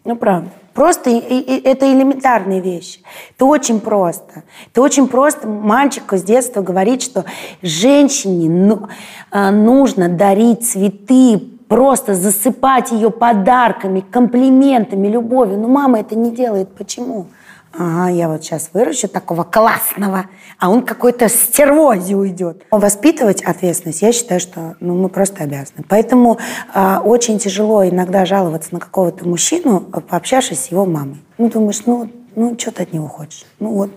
[0.03, 0.49] Ну, правда.
[0.73, 3.01] Просто и- и- это элементарные вещи.
[3.35, 4.41] Это очень просто.
[4.71, 7.25] Это очень просто мальчику с детства говорить, что
[7.61, 8.87] женщине ну,
[9.29, 11.37] а, нужно дарить цветы,
[11.67, 15.59] просто засыпать ее подарками, комплиментами, любовью.
[15.59, 16.73] Но мама это не делает.
[16.73, 17.27] Почему?
[17.73, 20.25] Ага, я вот сейчас выращу такого классного,
[20.59, 22.65] а он какой-то стервози уйдет.
[22.69, 25.85] Воспитывать ответственность, я считаю, что ну, мы просто обязаны.
[25.87, 26.37] Поэтому
[26.73, 31.21] а, очень тяжело иногда жаловаться на какого-то мужчину, пообщавшись с его мамой.
[31.37, 33.45] Ну, думаешь, ну, ну что ты от него хочешь?
[33.59, 33.91] Ну вот.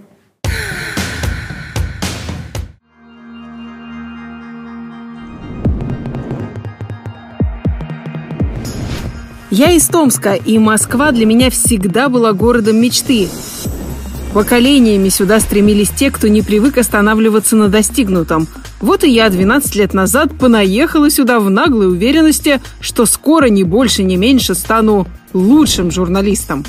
[9.57, 13.29] Я из Томска, и Москва для меня всегда была городом мечты.
[14.35, 18.49] Поколениями сюда стремились те, кто не привык останавливаться на достигнутом.
[18.81, 24.03] Вот и я 12 лет назад понаехала сюда в наглой уверенности, что скоро ни больше,
[24.03, 26.65] ни меньше стану лучшим журналистом.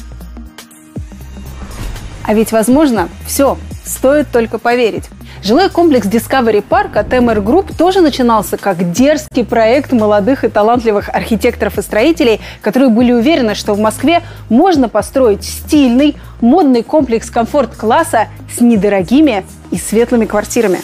[2.22, 5.06] А ведь, возможно, все, стоит только поверить.
[5.46, 11.10] Жилой комплекс Discovery Park от MR Group тоже начинался как дерзкий проект молодых и талантливых
[11.10, 18.28] архитекторов и строителей, которые были уверены, что в Москве можно построить стильный, модный комплекс комфорт-класса
[18.58, 20.80] с недорогими и светлыми квартирами.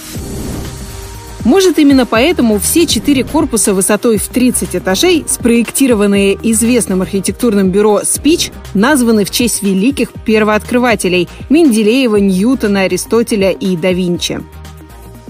[1.43, 8.51] Может, именно поэтому все четыре корпуса высотой в 30 этажей, спроектированные известным архитектурным бюро «Спич»,
[8.75, 14.41] названы в честь великих первооткрывателей– Менделеева, Ньютона, Аристотеля и да Винчи.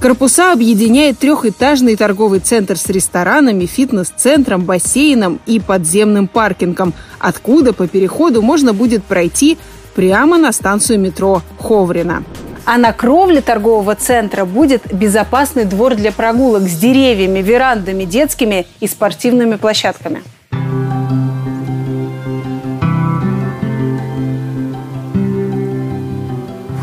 [0.02, 8.42] Корпуса объединяет трехэтажный торговый центр с ресторанами, фитнес-центром, бассейном и подземным паркингом, откуда по переходу
[8.42, 9.58] можно будет пройти
[9.96, 12.24] прямо на станцию метро Ховрина.
[12.66, 18.88] А на кровле торгового центра будет безопасный двор для прогулок с деревьями, верандами, детскими и
[18.88, 20.22] спортивными площадками.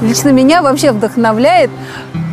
[0.03, 1.71] Лично меня вообще вдохновляет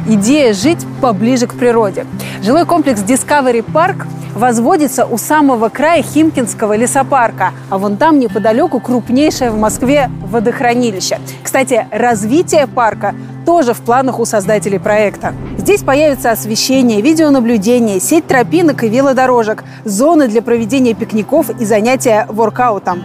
[0.08, 2.06] идея жить поближе к природе.
[2.42, 9.52] Жилой комплекс Discovery Park возводится у самого края Химкинского лесопарка, а вон там неподалеку крупнейшее
[9.52, 11.20] в Москве водохранилище.
[11.44, 13.16] Кстати, развитие парка
[13.46, 15.34] тоже в планах у создателей проекта.
[15.58, 23.04] Здесь появится освещение, видеонаблюдение, сеть тропинок и велодорожек, зоны для проведения пикников и занятия воркаутом.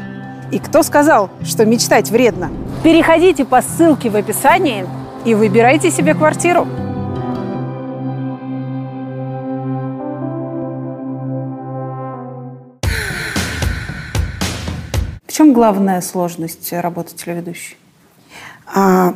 [0.51, 2.51] И кто сказал, что мечтать вредно?
[2.83, 4.87] Переходите по ссылке в описании
[5.25, 6.67] и выбирайте себе квартиру.
[15.27, 17.77] В чем главная сложность работы телеведущей?
[18.75, 19.15] А,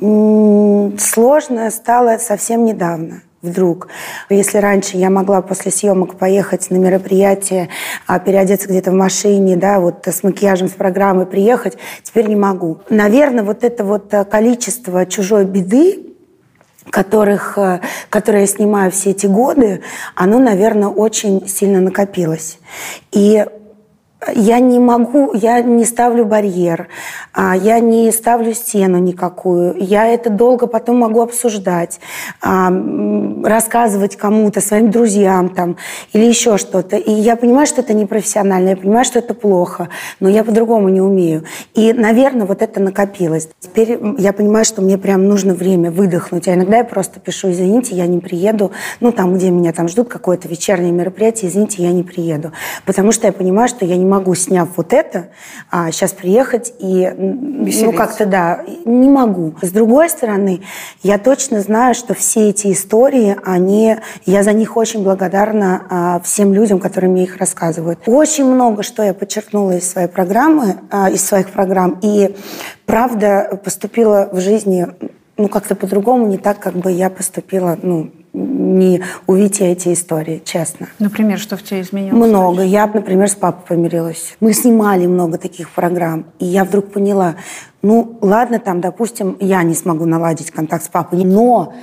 [0.00, 3.88] Сложно стало совсем недавно вдруг.
[4.28, 7.68] Если раньше я могла после съемок поехать на мероприятие,
[8.06, 12.80] а, переодеться где-то в машине, да, вот с макияжем, с программой приехать, теперь не могу.
[12.88, 16.06] Наверное, вот это вот э, количество чужой беды,
[16.90, 17.80] которых, э,
[18.10, 19.82] которые я снимаю все эти годы,
[20.14, 22.58] оно, наверное, очень сильно накопилось.
[23.12, 23.44] И
[24.34, 26.88] я не могу, я не ставлю барьер,
[27.32, 29.76] а, я не ставлю стену никакую.
[29.78, 32.00] Я это долго потом могу обсуждать,
[32.42, 32.70] а,
[33.42, 35.76] рассказывать кому-то, своим друзьям там,
[36.12, 36.96] или еще что-то.
[36.96, 39.88] И я понимаю, что это непрофессионально, я понимаю, что это плохо,
[40.20, 41.44] но я по-другому не умею.
[41.74, 43.48] И, наверное, вот это накопилось.
[43.58, 46.46] Теперь я понимаю, что мне прям нужно время выдохнуть.
[46.48, 48.72] А иногда я просто пишу, извините, я не приеду.
[49.00, 52.52] Ну, там, где меня там ждут, какое-то вечернее мероприятие, извините, я не приеду.
[52.84, 55.28] Потому что я понимаю, что я не могу, сняв вот это,
[55.70, 57.96] а, сейчас приехать и, ну, Веселиться.
[57.96, 59.54] как-то, да, не могу.
[59.62, 60.62] С другой стороны,
[61.02, 63.96] я точно знаю, что все эти истории, они,
[64.26, 68.00] я за них очень благодарна а, всем людям, которые мне их рассказывают.
[68.06, 72.36] Очень много, что я подчеркнула из своей программы, а, из своих программ, и
[72.86, 74.86] правда поступила в жизни
[75.36, 80.88] ну, как-то по-другому, не так, как бы я поступила, ну, не увидя эти истории, честно.
[80.98, 82.28] Например, что в тебе изменилось?
[82.28, 82.62] Много.
[82.62, 84.36] Я, например, с папой помирилась.
[84.40, 86.26] Мы снимали много таких программ.
[86.38, 87.36] И я вдруг поняла,
[87.82, 91.74] ну, ладно, там, допустим, я не смогу наладить контакт с папой, но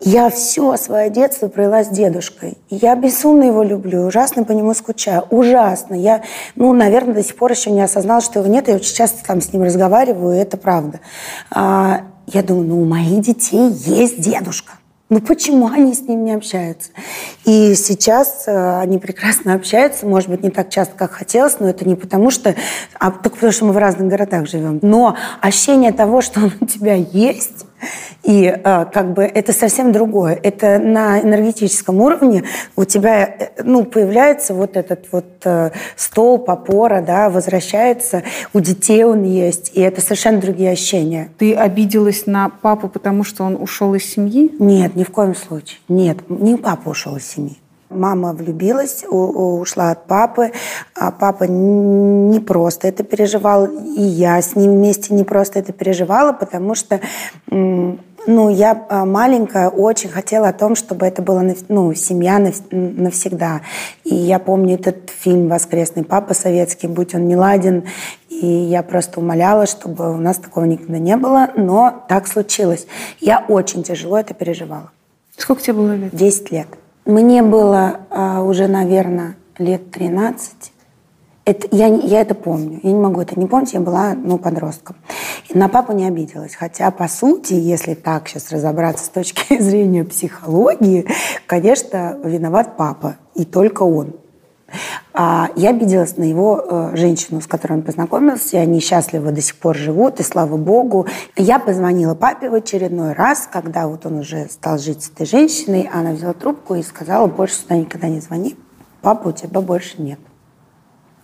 [0.00, 2.58] я все свое детство провела с дедушкой.
[2.68, 5.24] Я безумно его люблю, ужасно по нему скучаю.
[5.30, 5.94] Ужасно.
[5.94, 6.22] Я,
[6.54, 8.68] ну, наверное, до сих пор еще не осознала, что его нет.
[8.68, 11.00] Я очень часто там с ним разговариваю, и это правда.
[11.50, 14.74] А, я думаю, ну, у моих детей есть дедушка.
[15.08, 16.90] Ну почему они с ним не общаются?
[17.44, 21.88] И сейчас э, они прекрасно общаются, может быть, не так часто, как хотелось, но это
[21.88, 22.56] не потому что,
[22.98, 24.80] а только потому что мы в разных городах живем.
[24.82, 27.65] Но ощущение того, что он у тебя есть,
[28.22, 30.38] и э, как бы это совсем другое.
[30.42, 37.02] Это на энергетическом уровне у тебя э, ну, появляется вот этот вот э, столб, опора,
[37.02, 38.22] да, возвращается,
[38.52, 41.28] у детей он есть, и это совершенно другие ощущения.
[41.38, 44.50] Ты обиделась на папу, потому что он ушел из семьи?
[44.58, 45.78] Нет, ни в коем случае.
[45.88, 47.56] Нет, не папа ушел из семьи.
[47.88, 50.52] Мама влюбилась, ушла от папы,
[50.94, 56.32] а папа не просто это переживал, и я с ним вместе не просто это переживала,
[56.32, 57.00] потому что
[58.26, 63.60] ну, я а, маленькая очень хотела о том, чтобы это была ну, семья нав- навсегда.
[64.02, 67.84] И я помню этот фильм «Воскресный папа» советский, «Будь он не ладен»,
[68.28, 72.86] и я просто умоляла, чтобы у нас такого никогда не было, но так случилось.
[73.20, 74.90] Я очень тяжело это переживала.
[75.36, 76.14] Сколько тебе было лет?
[76.14, 76.66] 10 лет.
[77.06, 80.72] Мне было а, уже, наверное, лет 13.
[81.44, 82.80] Это, я, я это помню.
[82.82, 83.74] Я не могу это не помнить.
[83.74, 84.96] Я была ну, подростком.
[85.48, 86.56] И на папу не обиделась.
[86.56, 91.06] Хотя, по сути, если так сейчас разобраться с точки зрения психологии,
[91.46, 93.14] конечно, виноват папа.
[93.36, 94.16] И только он.
[95.12, 99.40] А я обиделась на его э, женщину, с которой он познакомился, и они счастливо до
[99.40, 101.06] сих пор живут, и слава богу.
[101.36, 105.88] Я позвонила папе в очередной раз, когда вот он уже стал жить с этой женщиной,
[105.92, 108.56] она взяла трубку и сказала, больше сюда никогда не звони,
[109.00, 110.18] папа у тебя больше нет.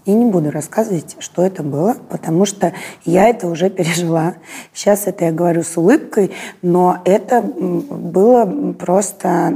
[0.05, 2.73] И не буду рассказывать, что это было, потому что
[3.05, 4.35] я это уже пережила.
[4.73, 9.53] Сейчас это я говорю с улыбкой, но это было просто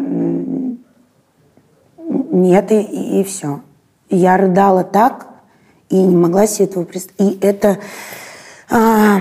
[2.37, 3.61] нет и, все.
[4.11, 5.26] Я рыдала так
[5.88, 7.20] и не могла себе этого представить.
[7.20, 7.78] И это,
[8.70, 9.20] а,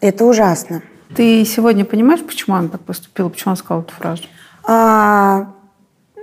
[0.00, 0.82] это ужасно.
[1.14, 4.24] Ты сегодня понимаешь, почему он так поступил, почему он сказал эту фразу?
[4.64, 5.52] А,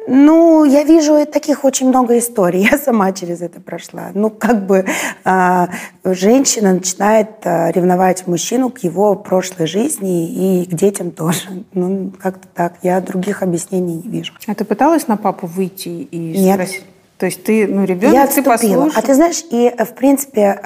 [0.08, 2.62] ну, я вижу таких очень много историй.
[2.72, 4.12] Я сама через это прошла.
[4.14, 4.86] Ну, как бы
[5.24, 5.70] а,
[6.04, 11.64] женщина начинает а, ревновать мужчину к его прошлой жизни и к детям тоже.
[11.74, 12.76] Ну, как-то так.
[12.84, 14.34] Я других объяснений не вижу.
[14.46, 16.56] А ты пыталась на папу выйти и Нет.
[16.56, 16.84] спросить?
[17.18, 18.54] То есть ты, ну, ребенок, Я ты отступила.
[18.54, 18.92] послушал.
[18.96, 20.60] А ты знаешь, и, э, в принципе,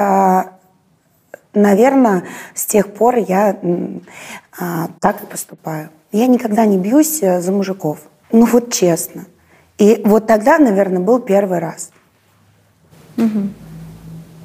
[1.54, 2.24] наверное,
[2.54, 3.60] с тех пор я
[4.60, 5.90] а, так и поступаю.
[6.12, 8.00] Я никогда не бьюсь э, за мужиков.
[8.32, 9.26] Ну вот честно.
[9.78, 11.92] И вот тогда, наверное, был первый раз.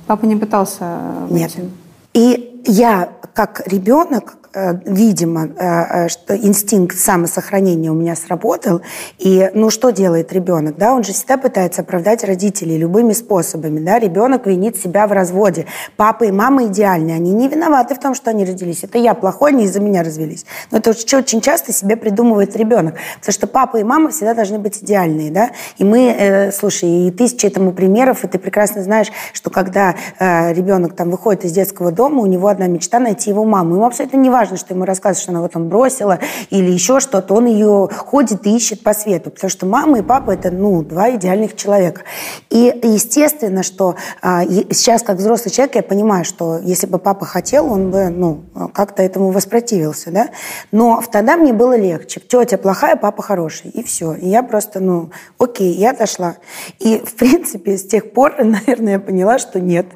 [0.06, 1.00] Папа не пытался
[1.30, 1.54] Нет.
[1.54, 1.70] выйти?
[2.12, 4.43] И я, как ребенок, э,
[4.84, 8.82] видимо, э, э, что инстинкт самосохранения у меня сработал.
[9.18, 10.94] И, ну, что делает ребенок, да?
[10.94, 13.98] Он же всегда пытается оправдать родителей любыми способами, да?
[13.98, 15.66] Ребенок винит себя в разводе.
[15.96, 18.84] Папа и мама идеальные, они не виноваты в том, что они родились.
[18.84, 20.46] Это я плохой, они из-за меня развелись.
[20.70, 22.94] Но это очень часто себе придумывает ребенок.
[23.18, 25.50] Потому что папа и мама всегда должны быть идеальные, да?
[25.78, 30.52] И мы, э, слушай, и тысячи этому примеров, и ты прекрасно знаешь, что когда э,
[30.52, 33.74] ребенок там выходит из детского дома, у него одна мечта найти его маму.
[33.74, 36.18] Ему абсолютно не важно, что ему рассказывают, что она его там бросила
[36.50, 37.34] или еще что-то.
[37.34, 39.30] Он ее ходит и ищет по свету.
[39.30, 42.02] Потому что мама и папа– это, ну, два идеальных человека.
[42.50, 47.70] И естественно, что э, сейчас, как взрослый человек, я понимаю, что если бы папа хотел,
[47.70, 50.28] он бы, ну, как-то этому воспротивился, да?
[50.72, 52.20] Но тогда мне было легче.
[52.20, 53.70] Тетя плохая, папа хороший.
[53.70, 54.14] И все.
[54.14, 56.36] И я просто, ну, окей, я дошла.
[56.78, 59.86] И, в принципе, с тех пор, наверное, я поняла, что нет,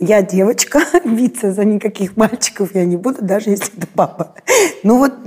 [0.00, 4.34] я девочка, биться за никаких мальчиков я не буду, даже если это папа.
[4.82, 5.12] Ну вот,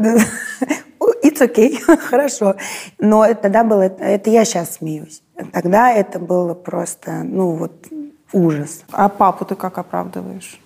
[1.24, 2.56] it's okay, хорошо.
[3.00, 5.22] Но тогда было, это я сейчас смеюсь.
[5.52, 7.88] Тогда это было просто, ну вот,
[8.34, 8.84] ужас.
[8.92, 10.60] А папу ты как оправдываешь?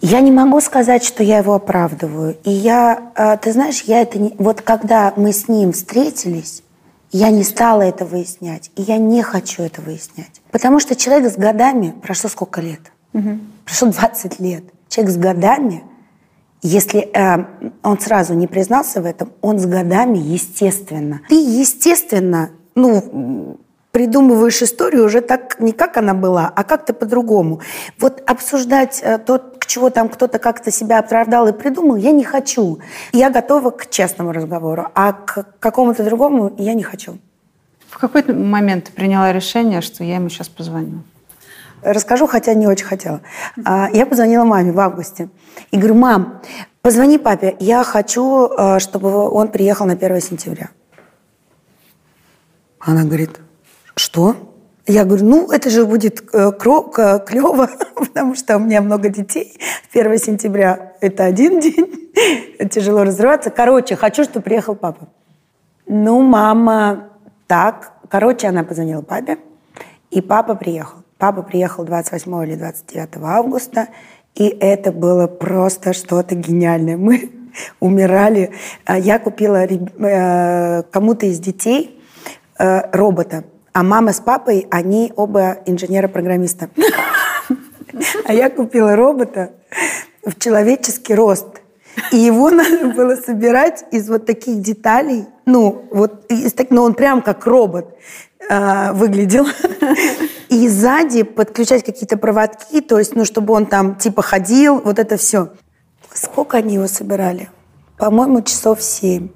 [0.00, 2.36] Я не могу сказать, что я его оправдываю.
[2.42, 4.34] И я, а, ты знаешь, я это не...
[4.36, 6.64] Вот когда мы с ним встретились,
[7.12, 8.70] я не стала это выяснять.
[8.74, 10.40] И я не хочу это выяснять.
[10.50, 11.94] Потому что человек с годами...
[12.02, 12.80] Прошло сколько лет?
[13.12, 13.38] Угу.
[13.66, 14.64] Прошло 20 лет.
[14.88, 15.84] Человек с годами,
[16.62, 17.44] если э,
[17.82, 21.20] он сразу не признался в этом, он с годами, естественно.
[21.28, 23.58] Ты, естественно, ну,
[23.92, 27.60] придумываешь историю уже так, не как она была, а как-то по-другому.
[27.98, 32.24] Вот обсуждать э, то, к чего там кто-то как-то себя оправдал и придумал, я не
[32.24, 32.80] хочу.
[33.12, 37.18] Я готова к честному разговору, а к какому-то другому я не хочу.
[37.88, 41.02] В какой момент ты приняла решение, что я ему сейчас позвоню?
[41.82, 43.20] Расскажу, хотя не очень хотела.
[43.64, 45.28] А, я позвонила маме в августе
[45.70, 46.40] и говорю, мам,
[46.80, 50.70] позвони папе, я хочу, э, чтобы он приехал на 1 сентября.
[52.78, 53.40] Она говорит,
[54.02, 54.34] что?
[54.86, 59.56] Я говорю, ну, это же будет э, клево, потому что у меня много детей.
[59.94, 62.10] 1 сентября– это один день,
[62.68, 63.50] тяжело разрываться.
[63.50, 65.08] Короче, хочу, чтобы приехал папа.
[65.86, 67.10] Ну, мама,
[67.46, 67.92] так.
[68.08, 69.38] Короче, она позвонила папе,
[70.10, 70.98] и папа приехал.
[71.16, 73.86] Папа приехал 28 или 29 августа,
[74.34, 76.96] и это было просто что-то гениальное.
[76.96, 77.30] Мы
[77.80, 78.50] умирали.
[78.84, 82.02] А я купила э, кому-то из детей
[82.58, 86.68] э, робота– а мама с папой, они оба инженеры-программисты.
[88.24, 89.52] А я купила робота
[90.24, 91.60] в человеческий рост.
[92.10, 95.26] И его надо было собирать из вот таких деталей.
[95.44, 97.94] Ну, вот, из, но он прям как робот
[98.48, 99.46] э, выглядел.
[100.48, 105.16] И сзади подключать какие-то проводки, то есть, ну, чтобы он там типа ходил, вот это
[105.16, 105.50] все.
[106.12, 107.48] Сколько они его собирали?
[107.96, 109.30] По-моему, часов семь.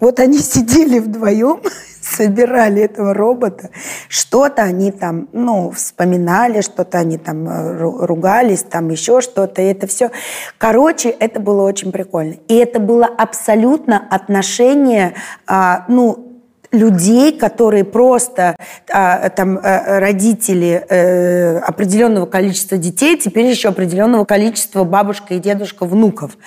[0.00, 1.60] Вот они сидели вдвоем,
[2.00, 3.70] собирали этого робота.
[4.08, 9.62] Что-то они там, ну, вспоминали, что-то они там э, ругались, там еще что-то.
[9.62, 10.10] Это все.
[10.58, 12.36] Короче, это было очень прикольно.
[12.48, 15.14] И это было абсолютно отношение,
[15.46, 16.30] а, ну,
[16.72, 18.56] людей, которые просто
[18.92, 25.84] а, там а, родители э, определенного количества детей, теперь еще определенного количества бабушка и дедушка
[25.84, 26.38] внуков.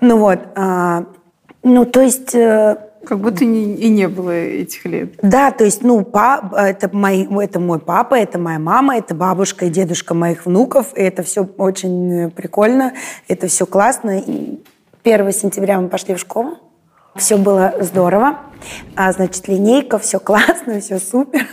[0.00, 1.04] Ну вот, а,
[1.62, 5.14] ну то есть э, как будто не, и не было этих лет.
[5.22, 9.66] Да, то есть, ну, пап, это, мои, это мой папа, это моя мама, это бабушка
[9.66, 10.96] и дедушка моих внуков.
[10.96, 12.94] И это все очень прикольно,
[13.28, 14.18] это все классно.
[14.18, 14.60] И
[15.04, 16.58] 1 сентября мы пошли в школу.
[17.16, 18.38] Все было здорово.
[18.94, 21.46] А, значит, линейка, все классно, все супер.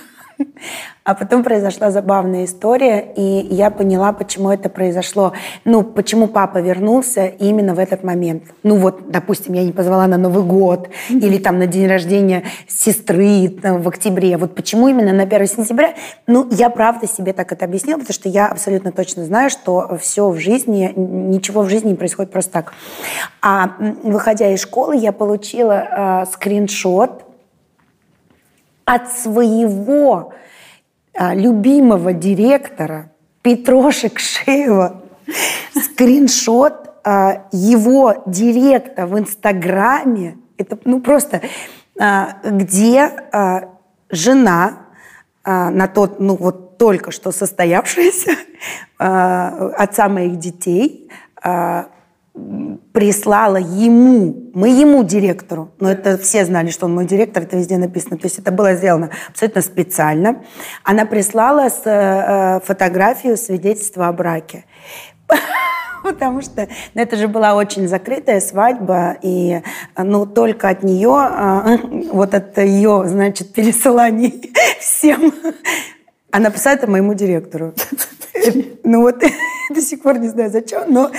[1.03, 5.31] А потом произошла забавная история, и я поняла, почему это произошло.
[5.63, 8.43] Ну, почему папа вернулся именно в этот момент.
[8.63, 11.19] Ну вот, допустим, я не позвала на Новый год mm-hmm.
[11.19, 14.35] или там на день рождения сестры там, в октябре.
[14.35, 15.93] Вот почему именно на 1 сентября?
[16.27, 20.29] Ну, я правда себе так это объяснила, потому что я абсолютно точно знаю, что все
[20.29, 22.73] в жизни, ничего в жизни не происходит просто так.
[23.41, 27.26] А выходя из школы, я получила э, скриншот
[28.87, 30.33] от своего
[31.13, 33.11] а, любимого директора
[33.41, 35.03] Петроши Кшеева
[35.75, 40.37] скриншот а, его директа в Инстаграме.
[40.57, 41.41] Это ну просто
[41.99, 43.11] а, где
[44.09, 44.77] жена
[45.43, 48.31] на тот, ну вот только что состоявшаяся
[48.97, 51.09] отца моих детей
[52.91, 57.77] прислала ему, мы ему директору, но это все знали, что он мой директор, это везде
[57.77, 60.43] написано, то есть это было сделано абсолютно специально.
[60.83, 64.65] Она прислала с, э, фотографию свидетельства о браке.
[66.03, 69.61] потому что ну, это же была очень закрытая свадьба, и
[69.97, 71.77] ну, только от нее, а,
[72.11, 75.33] вот от ее, значит, пересыланий всем,
[76.31, 77.73] она писала это моему директору.
[78.83, 79.23] Ну вот,
[79.69, 81.11] до сих пор не знаю зачем, но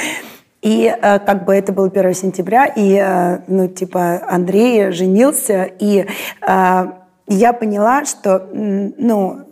[0.63, 6.07] и э, как бы это было 1 сентября, и, э, ну, типа, Андрей женился, и
[6.07, 6.87] э,
[7.29, 9.47] я поняла, что, ну,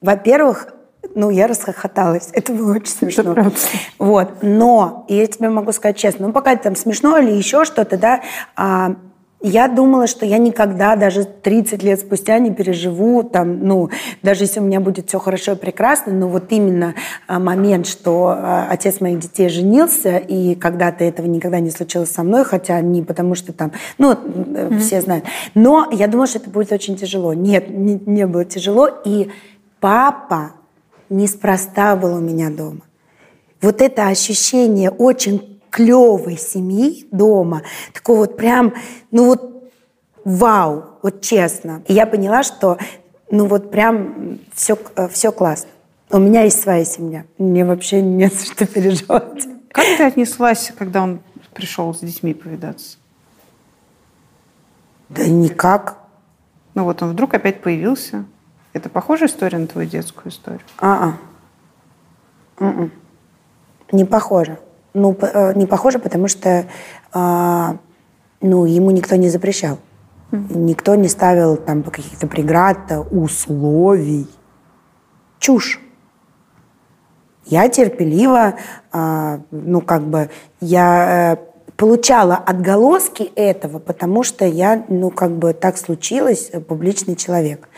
[0.00, 0.74] во-первых,
[1.14, 2.28] ну, я расхохоталась.
[2.32, 3.52] Это было очень смешно.
[3.98, 4.42] Вот.
[4.42, 7.96] Но, и я тебе могу сказать честно, ну, пока это там смешно или еще что-то,
[7.96, 8.20] да,
[8.54, 8.94] а,
[9.42, 13.88] я думала, что я никогда, даже 30 лет спустя, не переживу, там, ну,
[14.22, 16.94] даже если у меня будет все хорошо и прекрасно, но вот именно
[17.26, 22.22] а, момент, что а, отец моих детей женился, и когда-то этого никогда не случилось со
[22.22, 24.78] мной, хотя не потому что там, ну, mm-hmm.
[24.78, 25.24] все знают.
[25.54, 27.32] Но я думала, что это будет очень тяжело.
[27.32, 28.88] Нет, не, не было тяжело.
[29.04, 29.30] И
[29.80, 30.52] папа
[31.08, 32.80] неспроста был у меня дома.
[33.62, 37.62] Вот это ощущение очень клевой семьи дома,
[37.92, 38.74] такого вот прям,
[39.10, 39.72] ну вот
[40.24, 41.82] вау, вот честно.
[41.86, 42.78] И я поняла, что
[43.30, 44.76] ну вот прям все,
[45.10, 45.70] все классно.
[46.10, 47.24] У меня есть своя семья.
[47.38, 49.46] Мне вообще нет что переживать.
[49.70, 51.20] Как ты отнеслась, когда он
[51.54, 52.98] пришел с детьми повидаться?
[55.08, 55.98] Да никак.
[56.74, 58.24] Ну вот он вдруг опять появился.
[58.72, 60.62] Это похожая история на твою детскую историю?
[60.78, 61.16] А-а.
[62.58, 62.92] М-м.
[63.92, 64.58] Не похоже.
[64.94, 66.66] Ну, э, не похоже, потому что
[67.12, 67.76] а,
[68.40, 69.78] ну, ему никто не запрещал.
[70.32, 70.56] Mm-hmm.
[70.58, 72.78] Никто не ставил там каких-то преград,
[73.10, 74.28] условий.
[75.38, 75.80] Чушь.
[77.46, 78.54] Я терпеливо,
[78.92, 80.30] а, ну, как бы,
[80.60, 87.68] я э, получала отголоски этого, потому что я, ну, как бы так случилось, публичный человек.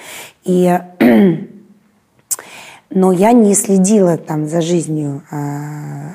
[0.45, 0.79] И
[2.95, 5.37] но я не следила там за жизнью э,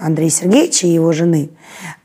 [0.01, 1.49] Андрея Сергеевича и его жены,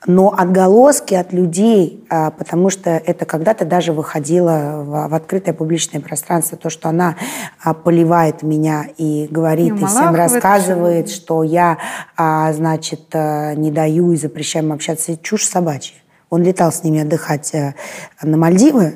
[0.07, 6.57] но отголоски от людей, э, потому что это когда-то даже выходило в, открытое публичное пространство,
[6.57, 7.17] то, что она
[7.65, 11.79] э, поливает меня и говорит, и, и всем рассказывает, что я,
[12.17, 15.97] значит, э, не даю и запрещаю им общаться, чушь собачья.
[16.33, 17.75] Он летал с ними отдыхать э,
[18.23, 18.95] на Мальдивы,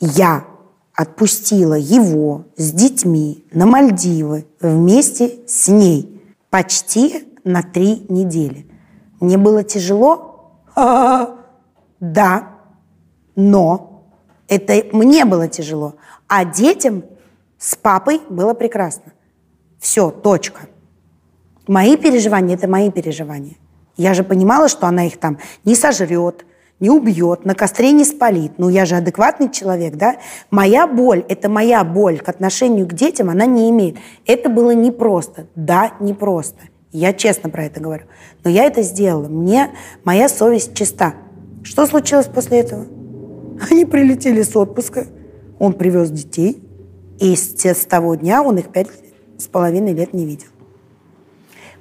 [0.00, 0.44] я
[0.96, 8.66] отпустила его с детьми на Мальдивы вместе с ней почти на три недели.
[9.20, 10.62] Мне было тяжело?
[11.98, 12.50] Да,
[13.36, 14.04] но
[14.48, 15.94] это мне было тяжело.
[16.28, 17.04] А детям
[17.56, 19.14] с папой было прекрасно.
[19.80, 20.68] Все, точка.
[21.66, 23.56] Мои переживания– это мои переживания.
[23.96, 26.44] Я же понимала, что она их там не сожрет,
[26.78, 28.58] не убьет, на костре не спалит.
[28.58, 30.16] Ну, я же адекватный человек, да?
[30.50, 33.96] Моя боль, это моя боль к отношению к детям, она не имеет.
[34.26, 35.46] Это было непросто.
[35.54, 36.60] Да, непросто.
[36.92, 38.04] Я честно про это говорю.
[38.44, 39.28] Но я это сделала.
[39.28, 39.70] Мне
[40.04, 41.14] моя совесть чиста.
[41.62, 42.86] Что случилось после этого?
[43.70, 45.06] Они прилетели с отпуска.
[45.58, 46.62] Он привез детей.
[47.18, 47.54] И с,
[47.86, 48.88] того дня он их пять
[49.38, 50.48] с половиной лет не видел.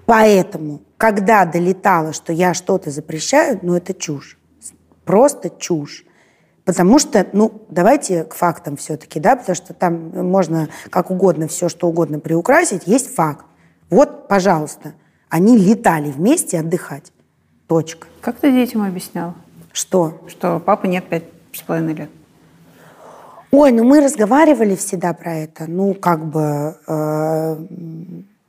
[0.05, 4.37] Поэтому, когда долетало, что я что-то запрещаю, ну, это чушь.
[5.05, 6.05] Просто чушь.
[6.65, 11.69] Потому что, ну, давайте к фактам все-таки, да, потому что там можно как угодно все,
[11.69, 13.45] что угодно приукрасить, есть факт.
[13.91, 14.93] Вот, пожалуйста,
[15.29, 17.11] они летали вместе отдыхать.
[17.67, 18.07] Точка.
[18.21, 19.35] Как ты детям объяснял?
[19.73, 20.21] Что?
[20.27, 22.09] Что папа нет пять с половиной лет.
[23.51, 25.65] Ой, ну мы разговаривали всегда про это.
[25.67, 26.77] Ну, как бы...
[26.87, 27.57] Э,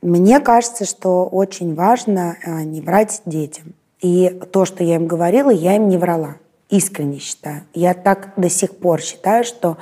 [0.01, 3.73] мне кажется, что очень важно э, не врать детям.
[4.01, 6.35] И то, что я им говорила, я им не врала
[6.69, 7.63] искренне считаю.
[7.73, 9.77] Я так до сих пор считаю, что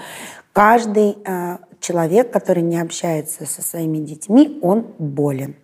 [0.54, 5.56] каждый э, человек, который не общается со своими детьми, он болен.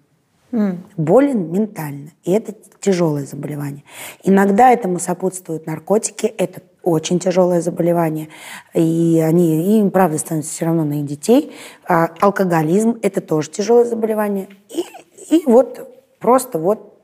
[0.51, 0.78] Mm.
[0.97, 2.11] Болен ментально.
[2.24, 3.84] И это тяжелое заболевание.
[4.24, 6.26] Иногда этому сопутствуют наркотики.
[6.26, 8.28] Это очень тяжелое заболевание.
[8.74, 11.53] И они, им, правда, становятся все равно на их детей.
[11.88, 14.49] А алкоголизм– это тоже тяжелое заболевание.
[14.69, 15.88] И, и вот
[16.19, 16.99] просто вот,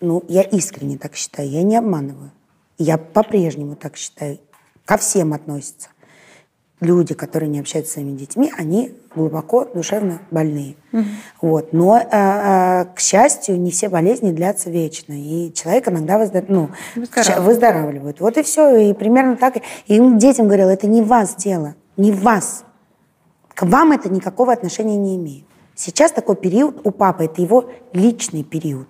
[0.00, 2.30] ну, я искренне так считаю, я не обманываю.
[2.80, 4.38] Я по-прежнему так считаю.
[4.86, 5.90] Ко всем относятся.
[6.80, 10.76] Люди, которые не общаются с своими детьми, они глубоко душевно больные.
[10.94, 11.04] Угу.
[11.42, 11.72] Вот.
[11.74, 15.12] Но, э, э, к счастью, не все болезни длятся вечно.
[15.12, 16.46] И человек иногда выздор...
[16.48, 17.46] ну, выздоравливает.
[17.46, 18.20] выздоравливает.
[18.20, 18.74] Вот и все.
[18.76, 19.58] И примерно так.
[19.86, 22.64] И детям говорила, это не вас дело, не вас.
[23.52, 25.44] К вам это никакого отношения не имеет.
[25.74, 28.88] Сейчас такой период у папы, это его личный период.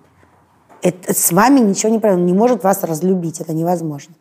[0.81, 2.23] Это, с вами ничего не правильно.
[2.23, 3.39] Он не может вас разлюбить.
[3.39, 4.15] Это невозможно.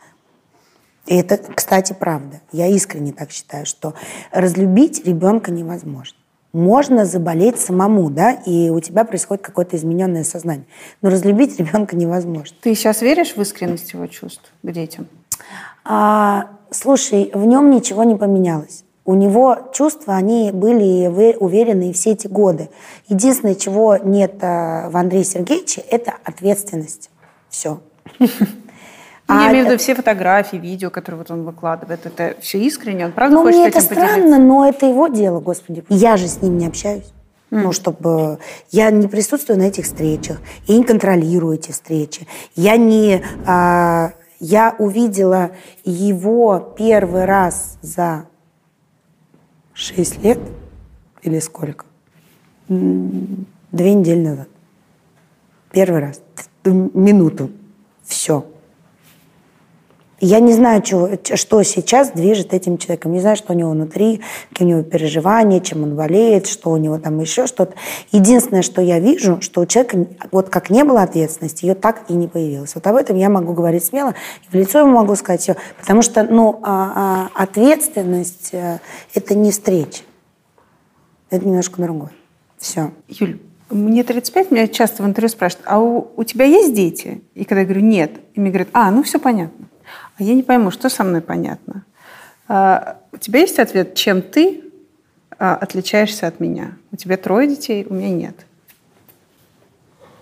[1.06, 2.40] И это, кстати, правда.
[2.52, 3.94] Я искренне так считаю, что
[4.30, 6.16] разлюбить ребенка невозможно.
[6.52, 10.66] можно заболеть самому, да, и у тебя происходит какое-то измененное сознание.
[11.00, 12.56] Но разлюбить ребенка невозможно.
[12.60, 15.06] Ты сейчас веришь в искренность его чувств к детям?
[15.84, 18.84] А, слушай, в нем ничего не поменялось.
[19.04, 22.70] У него чувства, они были уверены все эти годы.
[23.08, 27.10] Единственное, чего нет а, в Андрее Сергеевиче, это ответственность.
[27.48, 27.80] Все.
[28.20, 28.28] Я
[29.26, 32.04] А имею в виду это- все фотографии, видео, которые вот он выкладывает.
[32.04, 34.12] Это все искренне, он правда Ну, хочет мне это этим поделиться?
[34.14, 35.84] странно, но это его дело, господи.
[35.88, 37.12] Я же с ним не общаюсь.
[37.50, 38.38] Ну, чтобы...
[38.70, 40.40] Я не присутствую на этих встречах.
[40.66, 42.26] Я не контролирую эти встречи.
[42.54, 43.22] Я не...
[43.46, 45.50] а, я увидела
[45.84, 48.26] его первый раз за
[49.80, 50.38] шесть лет
[51.22, 51.86] или сколько?
[52.68, 54.48] Две недели назад.
[55.72, 56.20] Первый раз.
[56.64, 57.50] Минуту.
[58.04, 58.46] Все.
[60.22, 63.12] Я не знаю, чего, что сейчас движет этим человеком.
[63.12, 66.76] Не знаю, что у него внутри, какие у него переживания, чем он болеет, что у
[66.76, 67.72] него там еще что-то.
[68.12, 72.12] Единственное, что я вижу, что у человека, вот как не было ответственности, ее так и
[72.12, 72.74] не появилось.
[72.74, 74.14] Вот об этом я могу говорить смело,
[74.46, 75.56] и в лицо ему могу сказать все.
[75.80, 78.78] Потому что, ну, а- а ответственность э,–
[79.14, 80.02] это не встреча.
[81.30, 82.10] Это немножко другое.
[82.58, 82.90] Все.
[83.08, 83.40] Юль,
[83.70, 87.22] мне 35, меня часто в интервью спрашивают, а у, у тебя есть дети?
[87.34, 89.69] И когда я говорю, нет, и мне говорят, а, ну все понятно.
[90.18, 91.84] А я не пойму, что со мной понятно.
[92.48, 94.62] А, у тебя есть ответ, чем ты
[95.38, 96.72] а, отличаешься от меня?
[96.92, 98.34] У тебя трое детей, у меня нет.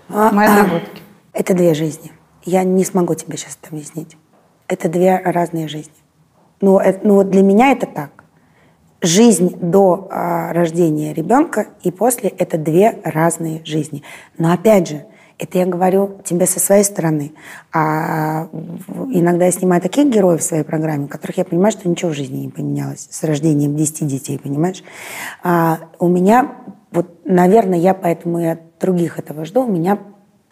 [0.09, 1.03] А, Мои доработки.
[1.33, 2.13] Это две жизни.
[2.45, 4.17] Я не смогу тебе сейчас это объяснить.
[4.67, 5.93] Это две разные жизни.
[6.61, 8.11] Ну, это- ну вот для меня это так.
[9.01, 14.03] Жизнь до рождения ребенка и после– это две разные жизни.
[14.39, 15.07] Но опять же,
[15.39, 17.33] это я говорю тебе со своей стороны.
[17.73, 18.49] А
[19.13, 22.39] иногда я снимаю таких героев в своей программе, которых я понимаю, что ничего в жизни
[22.39, 24.83] не поменялось с рождением 10 детей, понимаешь?
[25.43, 26.57] А у меня,
[26.91, 29.99] вот, наверное, я поэтому и от других этого жду, у меня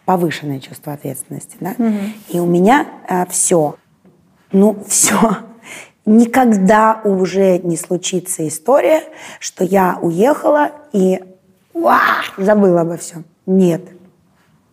[0.05, 1.57] повышенное чувство ответственности.
[1.59, 1.75] Да?
[2.29, 2.87] И у меня
[3.29, 3.75] все,
[4.53, 5.17] ну все,
[6.05, 9.03] никогда уже не случится история,
[9.41, 11.21] что я уехала и
[11.73, 11.99] уа,
[12.37, 13.25] забыла обо всем.
[13.45, 13.81] Нет.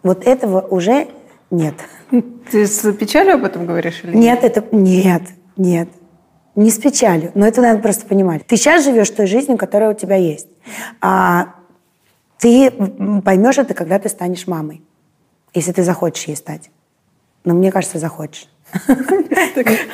[0.04, 1.08] Вот этого уже
[1.50, 1.74] нет.
[2.50, 4.64] Ты с печалью об этом говоришь или Нет, это...
[4.70, 5.22] Нет,
[5.56, 5.88] нет.
[6.54, 7.32] Не с печалью.
[7.34, 8.46] Но это надо просто понимать.
[8.46, 10.46] Ты сейчас живешь той жизнью, которая у тебя есть.
[11.00, 11.54] А
[12.38, 14.82] ты поймешь это, когда ты станешь мамой.
[15.54, 16.70] Если ты захочешь ей стать.
[17.44, 18.48] Но мне кажется, захочешь.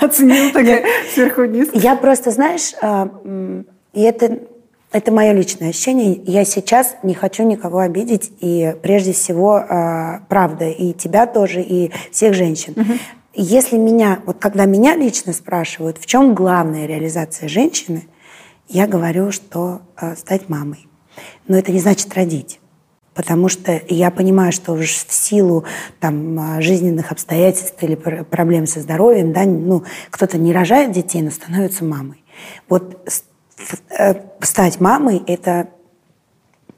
[0.01, 0.85] Оценил такая
[1.15, 1.69] сверху вниз.
[1.73, 3.09] Я просто, знаешь, а,
[3.93, 4.41] и это,
[4.93, 6.21] это мое личное ощущение.
[6.25, 8.33] Я сейчас не хочу никого обидеть.
[8.41, 12.75] И прежде всего, а, правда, и тебя тоже, и всех женщин.
[13.33, 18.09] Если меня, вот когда меня лично спрашивают, в чем главная реализация женщины,
[18.69, 20.89] я говорю, что а, стать мамой.
[21.47, 22.61] Но это не значит родить.
[23.15, 25.65] Потому что я понимаю, что уж в силу
[26.01, 31.23] там, а, жизненных обстоятельств или пр- проблем со здоровьем, да, ну, кто-то не рожает детей,
[31.23, 32.25] но становится мамой.
[32.69, 33.11] Вот э,
[34.41, 35.69] стать мамой– это,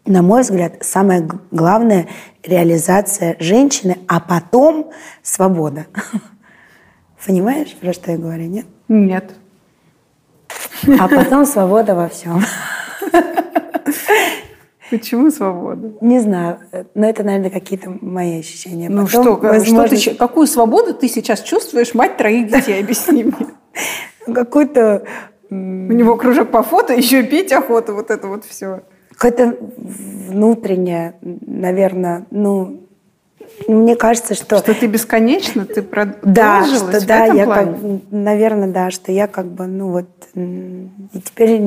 [0.05, 2.09] на мой взгляд, самая главная
[2.43, 4.91] реализация женщины, а потом
[5.23, 5.87] свобода.
[7.27, 8.67] Понимаешь, про что я говорю, нет?
[8.89, 9.33] Нет.
[10.99, 12.43] А потом свобода во всем.
[14.91, 15.95] Почему свобода?
[16.03, 16.59] Не знаю,
[16.95, 18.91] но это, наверное, какие-то мои ощущения.
[18.91, 22.83] Ну Потом, что, как- что ты, возможно, какую свободу ты сейчас чувствуешь, мать троих детей?
[22.83, 23.47] Объясни мне.
[24.35, 25.05] какой-то
[25.53, 28.81] У него кружок по фото, еще и пить охота, вот это вот все.
[29.11, 32.81] какое-то внутреннее, наверное, ну,
[33.69, 34.59] мне кажется, что...
[34.59, 37.73] Что ты бесконечно, ты да, продолжилась что в да, я плане?
[37.73, 41.61] как, наверное, да, что я как бы, ну вот, и теперь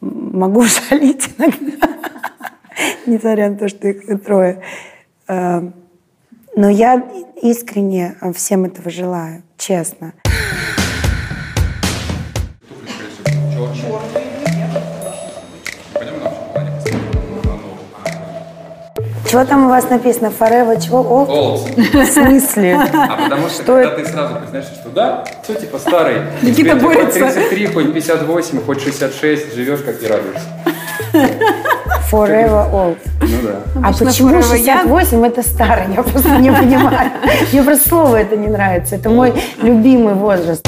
[0.00, 1.88] могу шалить иногда,
[3.06, 4.60] несмотря на то, что их трое.
[5.28, 5.62] Э,
[6.56, 7.08] Но я
[7.42, 10.14] искренне всем этого желаю, честно.
[19.30, 20.32] Чего там у вас написано?
[20.38, 21.00] Forever чего?
[21.00, 21.28] Old?
[21.28, 22.04] Old.
[22.04, 22.80] В смысле?
[22.94, 23.96] А потому что, Что когда это?
[24.04, 26.22] ты сразу признаешь, что да, все типа старый.
[26.40, 27.20] Никита Тебе, типа, борется.
[27.20, 30.46] Хоть 33, хоть 58, хоть 66, живешь как и радуешься.
[32.10, 32.96] Forever old.
[33.20, 33.60] Ну да.
[33.82, 35.94] А Обычно почему Forever 68 это старый?
[35.94, 37.10] Я просто не понимаю.
[37.52, 38.96] Мне просто слово это не нравится.
[38.96, 40.66] Это мой любимый возраст.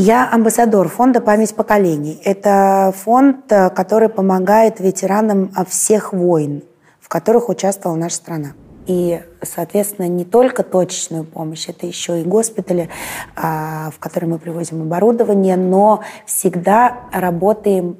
[0.00, 2.20] Я амбассадор фонда «Память поколений».
[2.22, 6.62] Это фонд, э, который помогает ветеранам э, всех войн,
[7.00, 8.52] в которых участвовала наша страна.
[8.86, 12.90] И, соответственно, не только точечную помощь, это еще и госпитали,
[13.34, 17.96] а, в которые мы привозим оборудование, но всегда работаем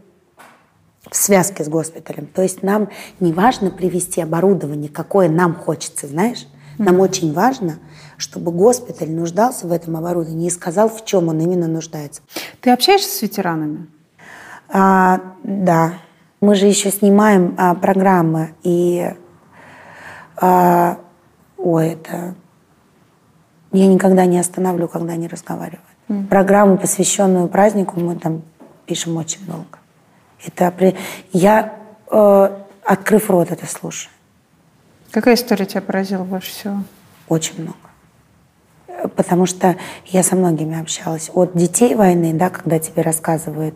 [1.11, 2.27] в связке с госпиталем.
[2.27, 6.47] То есть нам не важно привести оборудование, какое нам хочется, знаешь?
[6.79, 7.81] Нам очень важно,
[8.19, 12.21] чтобы госпиталь нуждался в этом оборудовании и сказал, в чем он именно нуждается.
[12.61, 13.87] Ты общаешься с ветеранами?
[14.69, 15.95] А, да.
[16.41, 19.15] Мы же еще снимаем а, программы, и
[20.37, 20.99] а,
[21.57, 22.35] ой, это
[23.73, 25.83] я никогда не остановлю, когда они разговаривают.
[26.09, 26.27] Mm.
[26.29, 28.43] Программу, посвященную празднику, мы там
[28.87, 29.79] пишем очень долго.
[30.45, 30.95] Это
[31.33, 31.75] я,
[32.11, 34.11] э, открыв рот, это слушаю.
[35.11, 36.83] Какая история тебя поразила больше всего?
[37.29, 37.88] Очень много.
[39.17, 39.77] Потому что
[40.07, 41.31] я со многими общалась.
[41.33, 43.75] От детей войны, да, когда тебе рассказывают,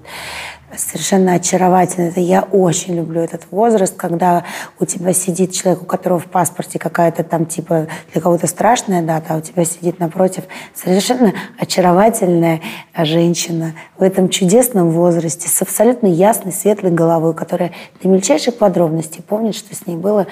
[0.76, 2.08] совершенно очаровательно.
[2.08, 4.44] Это я очень люблю этот возраст, когда
[4.80, 9.34] у тебя сидит человек, у которого в паспорте какая-то там типа для кого-то страшная дата,
[9.34, 10.44] а у тебя сидит напротив
[10.74, 12.60] совершенно очаровательная
[12.96, 19.54] женщина в этом чудесном возрасте с абсолютно ясной, светлой головой, которая до мельчайших подробностей помнит,
[19.54, 20.26] что с ней было,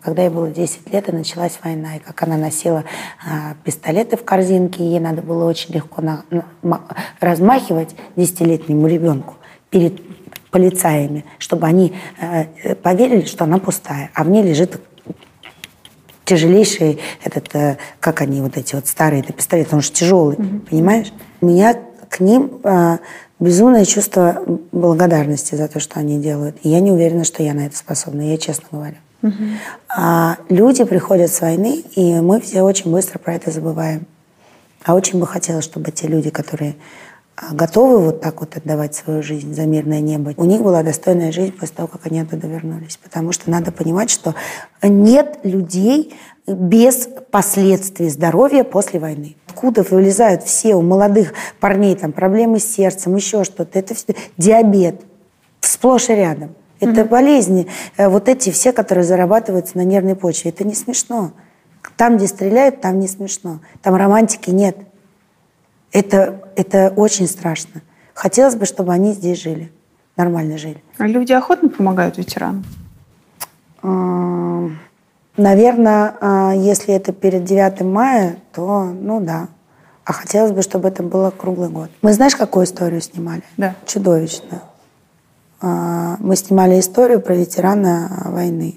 [0.00, 2.84] когда ей было 10 лет, и началась война, и как она носила
[3.26, 6.24] а, пистолеты в корзинке, и ей надо было очень легко на,
[6.62, 6.80] на,
[7.20, 9.34] размахивать десятилетнему ребенку
[9.70, 10.00] перед
[10.50, 14.80] полицаями, чтобы они э, поверили, что она пустая, а в ней лежит
[16.24, 20.60] тяжелейший этот, э, как они вот эти вот старые, это пистолет, он же тяжелый, mm-hmm.
[20.68, 21.12] понимаешь?
[21.40, 21.76] У меня
[22.08, 22.98] к ним э,
[23.40, 26.56] безумное чувство благодарности за то, что они делают.
[26.62, 28.96] И я не уверена, что я на это способна, я честно говорю.
[29.22, 29.56] Uh-huh.
[29.88, 34.06] А люди приходят с войны, и мы все очень быстро про это забываем.
[34.84, 36.76] А очень бы хотелось, чтобы те люди, которые
[37.52, 41.52] готовы вот так вот отдавать свою жизнь за мирное небо, у них была достойная жизнь
[41.52, 42.98] после того, как они оттуда вернулись.
[43.02, 44.34] Потому что надо понимать, что
[44.82, 46.14] нет людей
[46.46, 49.36] без последствий здоровья после войны.
[49.48, 53.78] Откуда вылезают все у молодых парней там проблемы с сердцем, еще что-то.
[53.78, 55.00] Это все диабет
[55.60, 56.54] сплошь и рядом.
[56.80, 57.08] Это mm-hmm.
[57.08, 57.66] болезни,
[57.96, 60.50] э, вот эти все, которые зарабатываются на нервной почве.
[60.50, 61.32] Это не смешно.
[61.96, 63.60] Там, где стреляют, там не смешно.
[63.82, 64.76] Там романтики нет.
[65.92, 67.82] Это, это очень страшно.
[68.14, 69.72] Хотелось бы, чтобы они здесь жили,
[70.16, 70.82] нормально жили.
[70.98, 72.64] А люди охотно помогают ветеранам?
[75.36, 79.48] Наверное, а, если это перед 9 мая, то, ну да.
[80.04, 81.88] А хотелось бы, чтобы это было круглый год.
[82.02, 83.42] Мы знаешь, какую историю снимали?
[83.56, 83.74] Да.
[83.86, 84.60] Чудовищную.
[85.62, 88.76] А, мы снимали историю про ветерана войны.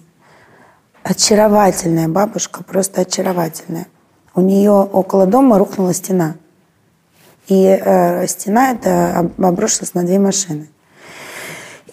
[1.03, 3.88] Очаровательная бабушка, просто очаровательная.
[4.34, 6.36] У нее около дома рухнула стена.
[7.48, 10.70] И э, стена эта обрушилась на две машины.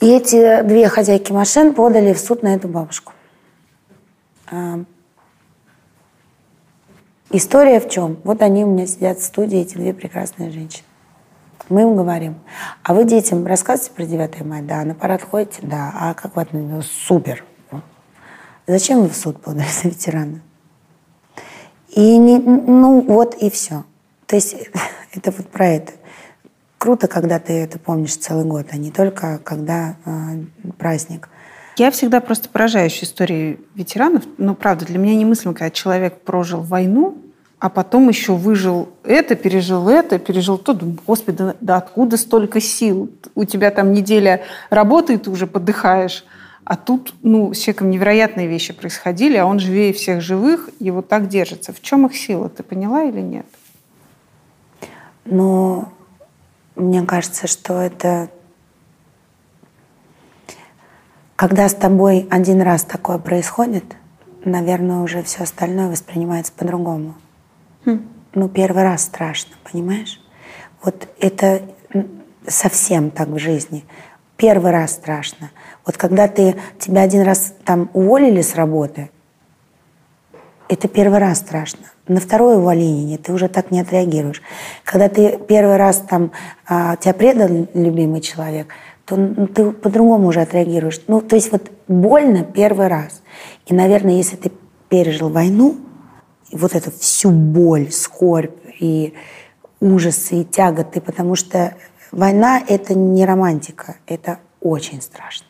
[0.01, 3.13] И эти две хозяйки машин подали в суд на эту бабушку.
[4.51, 4.85] Э,
[7.31, 8.19] история в чем?
[8.25, 10.85] Вот они у меня сидят в студии, эти две прекрасные женщины.
[11.69, 12.41] Мы им говорим,
[12.83, 14.63] а вы детям рассказываете про 9 мая?
[14.63, 14.85] Да.
[14.85, 15.61] На парад ходите?
[15.63, 15.93] Да.
[15.95, 16.91] А как вы относитесь?
[16.91, 17.45] Супер.
[18.67, 20.41] Зачем вы в суд подали за ветерана?
[21.89, 23.85] И не, ну вот и все.
[24.31, 24.55] То есть
[25.13, 25.93] это вот про это.
[26.79, 31.29] Круто, когда ты это помнишь целый год, а не только когда э, праздник.
[31.77, 34.23] Я всегда просто поражаюсь историей ветеранов.
[34.39, 37.19] Ну, правда, для меня немыслимо, когда человек прожил войну,
[37.59, 40.73] а потом еще выжил это, пережил это, пережил то.
[40.73, 43.11] Думаю, Господи, да, да откуда столько сил?
[43.35, 46.25] У тебя там неделя работы, и ты уже подыхаешь.
[46.65, 51.09] А тут, ну, с человеком невероятные вещи происходили, а он живее всех живых и вот
[51.09, 51.73] так держится.
[51.73, 52.49] В чем их сила?
[52.49, 53.47] Ты поняла или нет?
[55.25, 55.93] Но
[56.77, 58.31] мне кажется, что это...
[61.37, 63.85] Когда с тобой один раз такое происходит,
[64.45, 67.15] наверное, уже все остальное воспринимается по-другому.
[67.85, 68.07] Хм.
[68.35, 70.21] Ну, первый раз страшно, понимаешь?
[70.83, 71.63] Вот это
[72.47, 73.85] совсем так в жизни.
[74.37, 75.51] Первый раз страшно.
[75.85, 79.11] Вот когда ты, тебя один раз там уволили с работы,
[80.71, 81.87] это первый раз страшно.
[82.07, 84.41] На второе увольнение ты уже так не отреагируешь.
[84.85, 86.31] Когда ты первый раз там
[86.65, 88.69] а, тебя предал любимый человек,
[89.05, 91.01] то ну, ты по-другому уже отреагируешь.
[91.09, 93.23] Ну, то есть вот больно первый раз.
[93.67, 94.53] И, наверное, если ты
[94.89, 95.77] пережил войну,
[96.53, 99.15] вот эту всю боль, скорбь и
[99.81, 101.75] ужасы и тяготы, потому что
[102.13, 105.47] война— это не романтика, это очень страшно,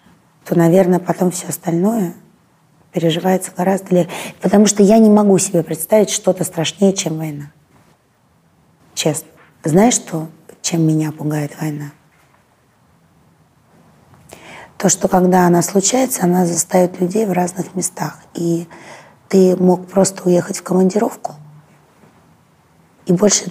[0.46, 2.14] то, наверное, потом все остальное
[2.93, 4.12] переживается гораздо легче.
[4.41, 7.53] Потому что я не могу себе представить что-то страшнее, чем война.
[8.95, 9.28] Честно.
[9.64, 10.28] Знаешь, что,
[10.62, 11.93] чем меня пугает война?
[14.78, 18.18] То, что когда она случается, она заставит людей в разных местах.
[18.34, 18.66] И
[19.28, 21.34] ты мог просто уехать в командировку,
[23.07, 23.45] и больше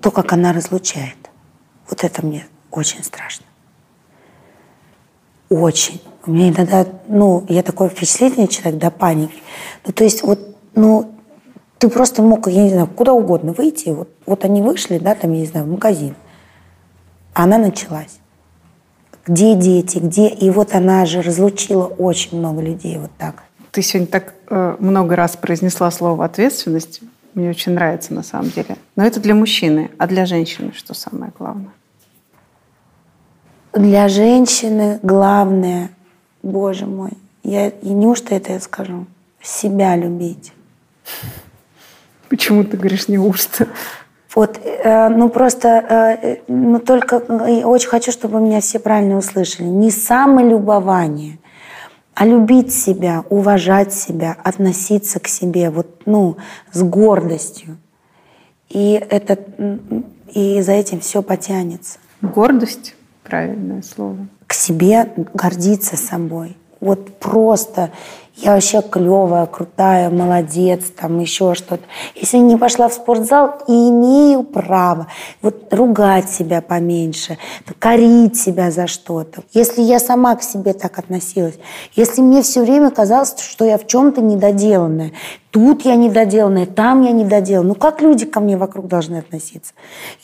[0.00, 1.16] то, как она разлучает.
[1.88, 3.46] Вот это мне очень страшно.
[5.48, 6.00] Очень.
[6.26, 9.42] У меня иногда, ну, я такой впечатлительный человек до паники.
[9.84, 11.14] Ну, то есть вот, ну,
[11.78, 13.90] ты просто мог, я не знаю, куда угодно выйти.
[13.90, 16.14] Вот, вот они вышли, да, там, я не знаю, в магазин.
[17.34, 18.18] А она началась.
[19.26, 20.28] Где дети, где...
[20.28, 23.42] И вот она же разлучила очень много людей вот так.
[23.70, 27.00] Ты сегодня так э, много раз произнесла слово «ответственность».
[27.34, 28.76] Мне очень нравится на самом деле.
[28.94, 29.90] Но это для мужчины.
[29.98, 31.72] А для женщины что самое главное?
[33.72, 35.90] Для женщины главное,
[36.44, 39.06] боже мой, я, и неужто это я скажу?
[39.42, 40.52] Себя любить.
[42.28, 43.68] Почему ты говоришь неужто?
[44.34, 49.66] Вот, э, ну просто, э, ну только э, очень хочу, чтобы меня все правильно услышали.
[49.66, 51.38] Не самолюбование,
[52.14, 56.36] а любить себя, уважать себя, относиться к себе, вот, ну,
[56.72, 57.76] с гордостью.
[58.68, 59.38] И это,
[60.32, 61.98] и за этим все потянется.
[62.22, 62.96] Гордость?
[63.22, 64.26] Правильное слово.
[64.46, 66.56] К себе гордиться собой.
[66.80, 67.90] Вот просто
[68.36, 71.84] я вообще клевая, крутая, молодец, там еще что-то.
[72.16, 75.06] Если не пошла в спортзал, имею право
[75.40, 77.38] вот ругать себя поменьше,
[77.78, 79.44] корить себя за что-то.
[79.52, 81.58] Если я сама к себе так относилась,
[81.94, 85.12] если мне все время казалось, что я в чем-то недоделанная,
[85.50, 87.68] тут я недоделанная, там я недоделанная.
[87.68, 89.74] Ну как люди ко мне вокруг должны относиться?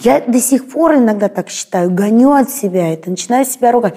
[0.00, 3.94] Я до сих пор иногда так считаю, гоню от себя это, начинаю себя ругать.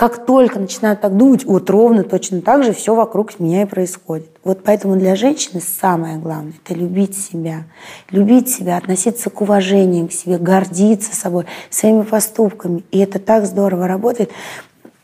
[0.00, 4.30] Как только начинаю так думать, вот ровно точно так же все вокруг меня и происходит.
[4.42, 7.64] Вот поэтому для женщины самое главное– это любить себя.
[8.10, 12.82] Любить себя, относиться к уважению к себе, гордиться собой, своими поступками.
[12.90, 14.30] И это так здорово работает.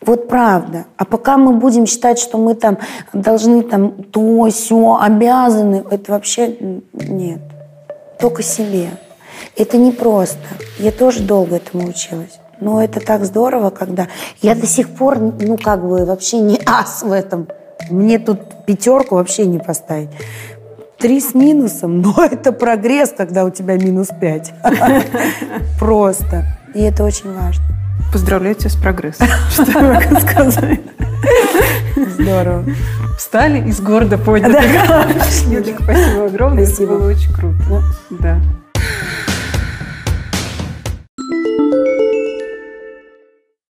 [0.01, 0.87] Вот правда.
[0.97, 2.79] А пока мы будем считать, что мы там
[3.13, 6.57] должны там то, все, обязаны, это вообще
[6.95, 7.43] нет.
[8.19, 8.89] Только себе.
[9.57, 10.39] Это непросто.
[10.79, 12.41] Я тоже долго этому училась.
[12.61, 14.09] Но это так здорово, когда...
[14.41, 17.49] Я до сих пор, ну, как бы, вообще не ас в этом.
[17.91, 20.11] Мне тут пятерку вообще не поставить.
[20.99, 24.53] Три с минусом, но это прогресс, когда у тебя минус пять.
[25.79, 26.45] Просто.
[26.75, 27.65] И это очень важно.
[28.13, 29.27] Поздравляю тебя с прогрессом.
[29.51, 30.81] Что я могу сказать?
[31.97, 32.65] Здорово.
[33.19, 34.53] Встали из города подняли.
[34.53, 35.09] Да.
[35.21, 36.65] Спасибо огромное.
[36.65, 37.83] Это было очень круто.
[38.11, 38.41] Да.